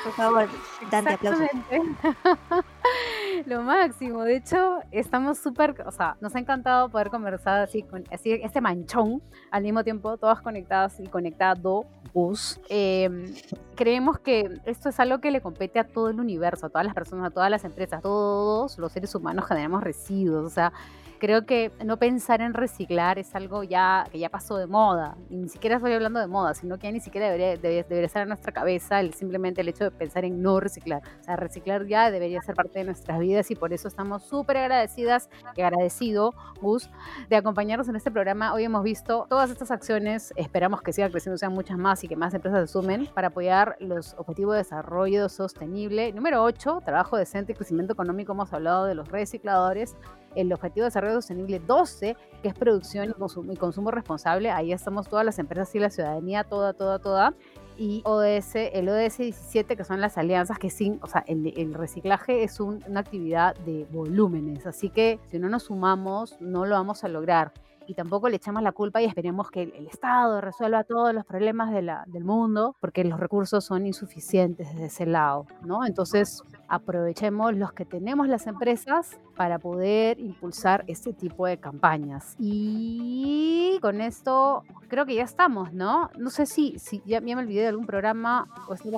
[0.04, 0.50] Por favor,
[0.92, 1.48] Dante, aplausos.
[3.46, 8.04] Lo máximo, de hecho, estamos súper, o sea, nos ha encantado poder conversar así con
[8.12, 9.22] así, este manchón
[9.52, 12.60] al mismo tiempo, todas conectadas y conectado, bus.
[12.68, 13.34] Em,
[13.76, 16.96] creemos que esto es algo que le compete a todo el universo, a todas las
[16.96, 20.74] personas, a todas las empresas, todos los seres humanos generamos residuos, o sea,
[21.20, 25.18] creo que no pensar en reciclar es algo ya que ya pasó de moda.
[25.30, 28.24] Y ni siquiera estoy hablando de moda, sino que ya ni siquiera debería, debería, estar
[28.24, 31.02] en nuestra cabeza el, simplemente el hecho de pensar en no reciclar.
[31.20, 34.58] O sea, reciclar ya debería ser parte de nuestras vidas y por eso estamos súper
[34.58, 36.90] agradecidas y agradecido, Gus,
[37.30, 38.54] de acompañarnos en este programa.
[38.54, 42.16] Hoy hemos visto todas estas acciones, esperamos que sigan creciendo, sean muchas más y que
[42.16, 46.14] más empresas se sumen para apoyar los objetivos de desarrollo sostenible.
[46.14, 48.32] Número 8, trabajo decente y crecimiento económico.
[48.32, 49.96] Hemos hablado de los recicladores
[50.36, 53.14] el Objetivo de Desarrollo Sostenible 12, que es producción
[53.50, 54.52] y consumo, responsable.
[54.52, 57.34] Ahí estamos todas las empresas y la ciudadanía, toda, toda, toda.
[57.78, 62.44] Y ODS, el ODS 17, que son las alianzas que sin, o sea, el, reciclaje
[62.44, 67.08] es una actividad de volúmenes, así que si no nos sumamos, no lo vamos a
[67.08, 67.54] lograr
[67.90, 71.72] y tampoco le echamos la culpa y esperemos que el, Estado resuelva todos los problemas
[71.72, 75.84] de la, del mundo, porque los recursos son insuficientes desde ese lado, ¿no?
[75.84, 82.36] Entonces, aprovechemos los que tenemos las empresas para poder impulsar este tipo de campañas.
[82.38, 86.12] Y con esto creo que ya estamos, ¿no?
[86.16, 88.48] No sé si, si ya, me olvidé de algún programa.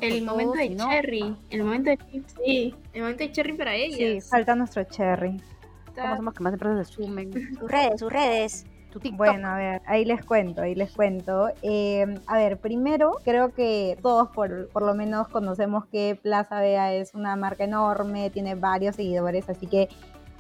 [0.02, 4.26] el momento de Cherry, el momento de sí, el momento de Cherry para ellas.
[4.26, 5.42] Sí, falta nuestro Cherry.
[5.96, 7.32] ¿Cómo hacemos que más empresas se sumen?
[7.58, 8.66] Sus redes, sus redes.
[9.18, 11.50] Bueno, a ver, ahí les cuento, ahí les cuento.
[11.62, 16.94] Eh, a ver, primero, creo que todos por, por lo menos conocemos que Plaza Bea
[16.94, 19.90] es una marca enorme, tiene varios seguidores, así que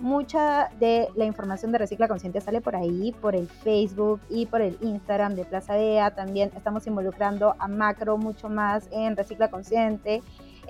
[0.01, 4.61] mucha de la información de Recicla Consciente sale por ahí, por el Facebook y por
[4.61, 6.11] el Instagram de Plaza Bea.
[6.11, 10.21] También estamos involucrando a Macro mucho más en Recicla Consciente.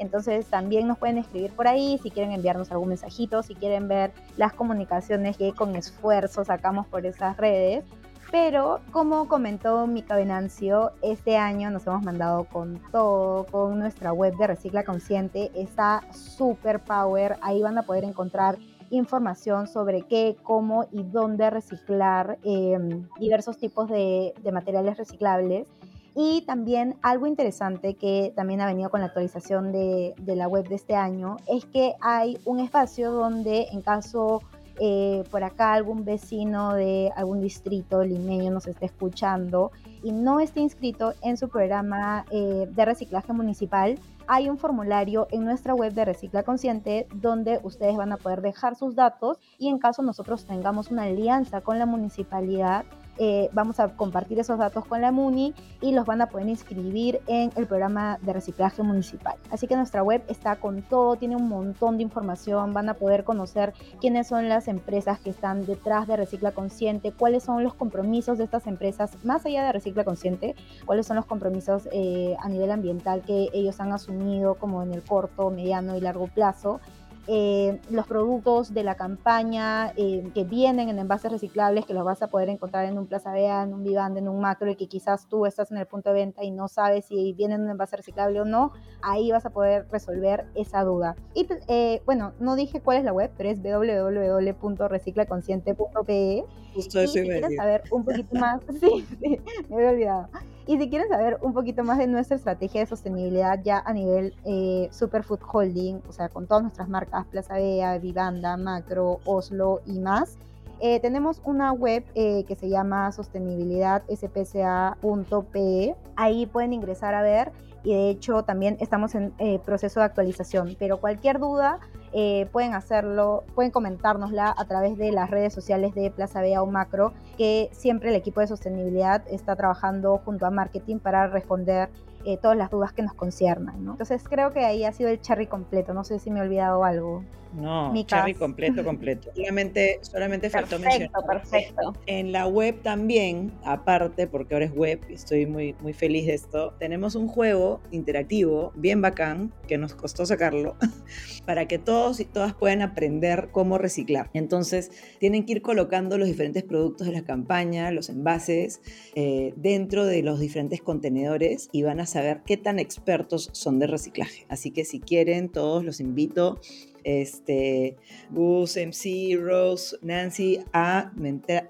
[0.01, 4.11] Entonces también nos pueden escribir por ahí si quieren enviarnos algún mensajito, si quieren ver
[4.35, 7.85] las comunicaciones que con esfuerzo sacamos por esas redes.
[8.31, 14.35] Pero como comentó Mica Venancio, este año nos hemos mandado con todo, con nuestra web
[14.37, 15.51] de Recicla Consciente.
[15.53, 17.37] Está super power.
[17.41, 18.57] Ahí van a poder encontrar
[18.89, 25.67] información sobre qué, cómo y dónde reciclar em, diversos tipos de, de materiales reciclables
[26.16, 30.76] Y también algo interesante que también ha venido con la actualización de, la web de
[30.76, 34.41] este año es que hay un espacio donde en caso
[34.80, 40.62] eh, por acá algún vecino de algún distrito limeño nos esté escuchando y no esté
[40.62, 46.05] inscrito en su programa eh, de reciclaje municipal, hay un formulario en nuestra web de
[46.05, 50.89] Recicla Consciente donde ustedes van a poder dejar sus datos y en caso nosotros tengamos
[50.89, 52.86] una alianza con la municipalidad,
[53.24, 57.22] eh, vamos a compartir esos datos con la MUNI y los van a poder inscribir
[57.28, 59.36] en el programa de reciclaje municipal.
[59.51, 63.24] Así que nuestra web está con todo, tiene un montón de información, van a poder
[63.24, 68.39] conocer quiénes son las empresas que están detrás de Recicla Consciente, cuáles son los compromisos
[68.39, 70.55] de estas empresas, más allá de Recicla Consciente,
[70.88, 75.03] cuáles son los compromisos eh, a nivel ambiental que ellos han asumido como en el
[75.03, 76.82] corto, mediano y largo plazo
[77.28, 82.24] eh, los productos de la campaña eh, que vienen en envases reciclables, que los vas
[82.24, 84.88] a poder encontrar en un Plaza Vea, en un Vivanda, en un Macro, y que
[84.88, 87.69] quizás tú estás en el punto de venta y no sabes si viene en un
[87.69, 91.15] envase reciclable o no, ahí vas a poder resolver esa duda.
[91.34, 96.43] Y eh, bueno, no dije cuál es la web, pero es www.reciclaconsciente.pe.
[96.74, 100.30] Justo eso si quieres saber un poquito más, sí, sí, me había olvidado.
[100.68, 104.36] Y si quieren saber un poquito más de nuestra estrategia de sostenibilidad ya a nivel
[104.45, 109.97] eh, Superfood Holding, o sea, con todas nuestras marcas, Plaza Bea, Vivanda, Macro, Oslo y
[109.99, 110.38] más,
[110.80, 115.95] eh, tenemos una web eh, que se llama sostenibilidadspca.pe.
[116.16, 117.51] Ahí pueden ingresar a ver
[117.84, 119.34] y de hecho también estamos en
[119.66, 120.76] proceso de actualización.
[120.80, 121.80] Pero cualquier duda
[122.14, 126.66] eh, pueden hacerlo, pueden comentárnosla a través de las redes sociales de Plaza Bea o
[126.66, 131.89] Macro, que siempre el equipo de sostenibilidad está trabajando junto a marketing para responder
[132.26, 133.76] eh, todas las dudas que nos conciernan.
[133.78, 136.84] Entonces creo que ahí ha sido el cherry completo, no sé si me he olvidado
[136.84, 137.24] algo.
[137.53, 139.29] No, cherry completo, completo.
[139.35, 141.11] Solamente, solamente faltó mencionar.
[141.27, 141.93] Perfecto.
[142.05, 146.33] En la web también, aparte, porque ahora es web y estoy muy, muy feliz de
[146.33, 150.75] esto, tenemos un juego interactivo bien bacán que nos costó sacarlo
[151.45, 154.29] para que todos y todas puedan aprender cómo reciclar.
[154.33, 158.81] Entonces, tienen que ir colocando los diferentes productos de la campaña, los envases,
[159.15, 163.87] eh, dentro de los diferentes contenedores y van a saber qué tan expertos son de
[163.87, 164.45] reciclaje.
[164.49, 166.59] Así que si quieren, todos los invito
[167.03, 167.97] este,
[168.29, 171.11] Gus, MC, Rose, Nancy, a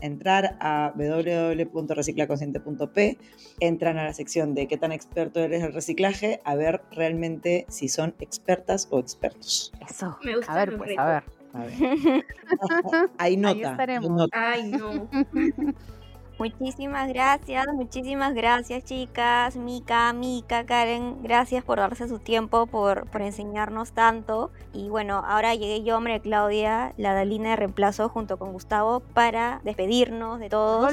[0.01, 3.17] entrar a www.reciclaconsciente.p,
[3.59, 7.89] entran a la sección de qué tan experto eres el reciclaje, a ver realmente si
[7.89, 9.71] son expertas o expertos.
[9.87, 10.17] Eso.
[10.23, 11.23] Me gusta a ver, pues, a ver.
[11.53, 11.73] A ver.
[13.17, 13.71] Hay nota.
[13.71, 14.29] estaremos.
[14.31, 15.09] Ay, no.
[16.41, 23.21] Muchísimas gracias, muchísimas gracias chicas, Mica, Mica, Karen, gracias por darse su tiempo, por, por
[23.21, 24.51] enseñarnos tanto.
[24.73, 29.61] Y bueno, ahora llegué yo, María Claudia, la Dalina de reemplazo junto con Gustavo para
[29.63, 30.91] despedirnos de todos.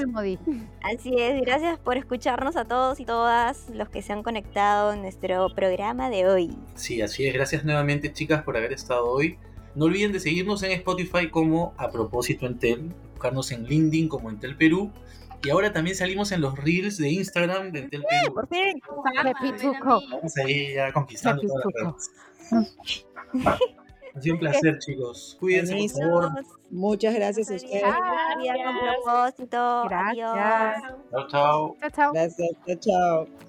[0.82, 5.00] Así es, gracias por escucharnos a todos y todas los que se han conectado en
[5.00, 6.58] nuestro programa de hoy.
[6.74, 9.38] Sí, así es, gracias nuevamente chicas por haber estado hoy.
[9.74, 14.54] No olviden de seguirnos en Spotify como A Propósito Entel, buscarnos en LinkedIn como Entel
[14.54, 14.92] Perú
[15.42, 18.34] y ahora también salimos en los reels de Instagram de Entel Perú.
[18.34, 18.80] Por fin.
[20.10, 22.12] Vamos ahí ya conquistando todas las
[22.52, 23.04] redes.
[24.14, 25.36] Ha sido un placer, chicos.
[25.38, 26.32] Cuídense, por favor.
[26.70, 27.80] Muchas gracias a ustedes.
[27.80, 28.00] Gracias.
[29.46, 29.88] Gracias.
[29.92, 30.82] Adiós.
[31.10, 31.76] Chao, chao.
[31.80, 32.12] Chao, chao.
[32.12, 32.50] Gracias.
[32.66, 33.47] Chao, chao.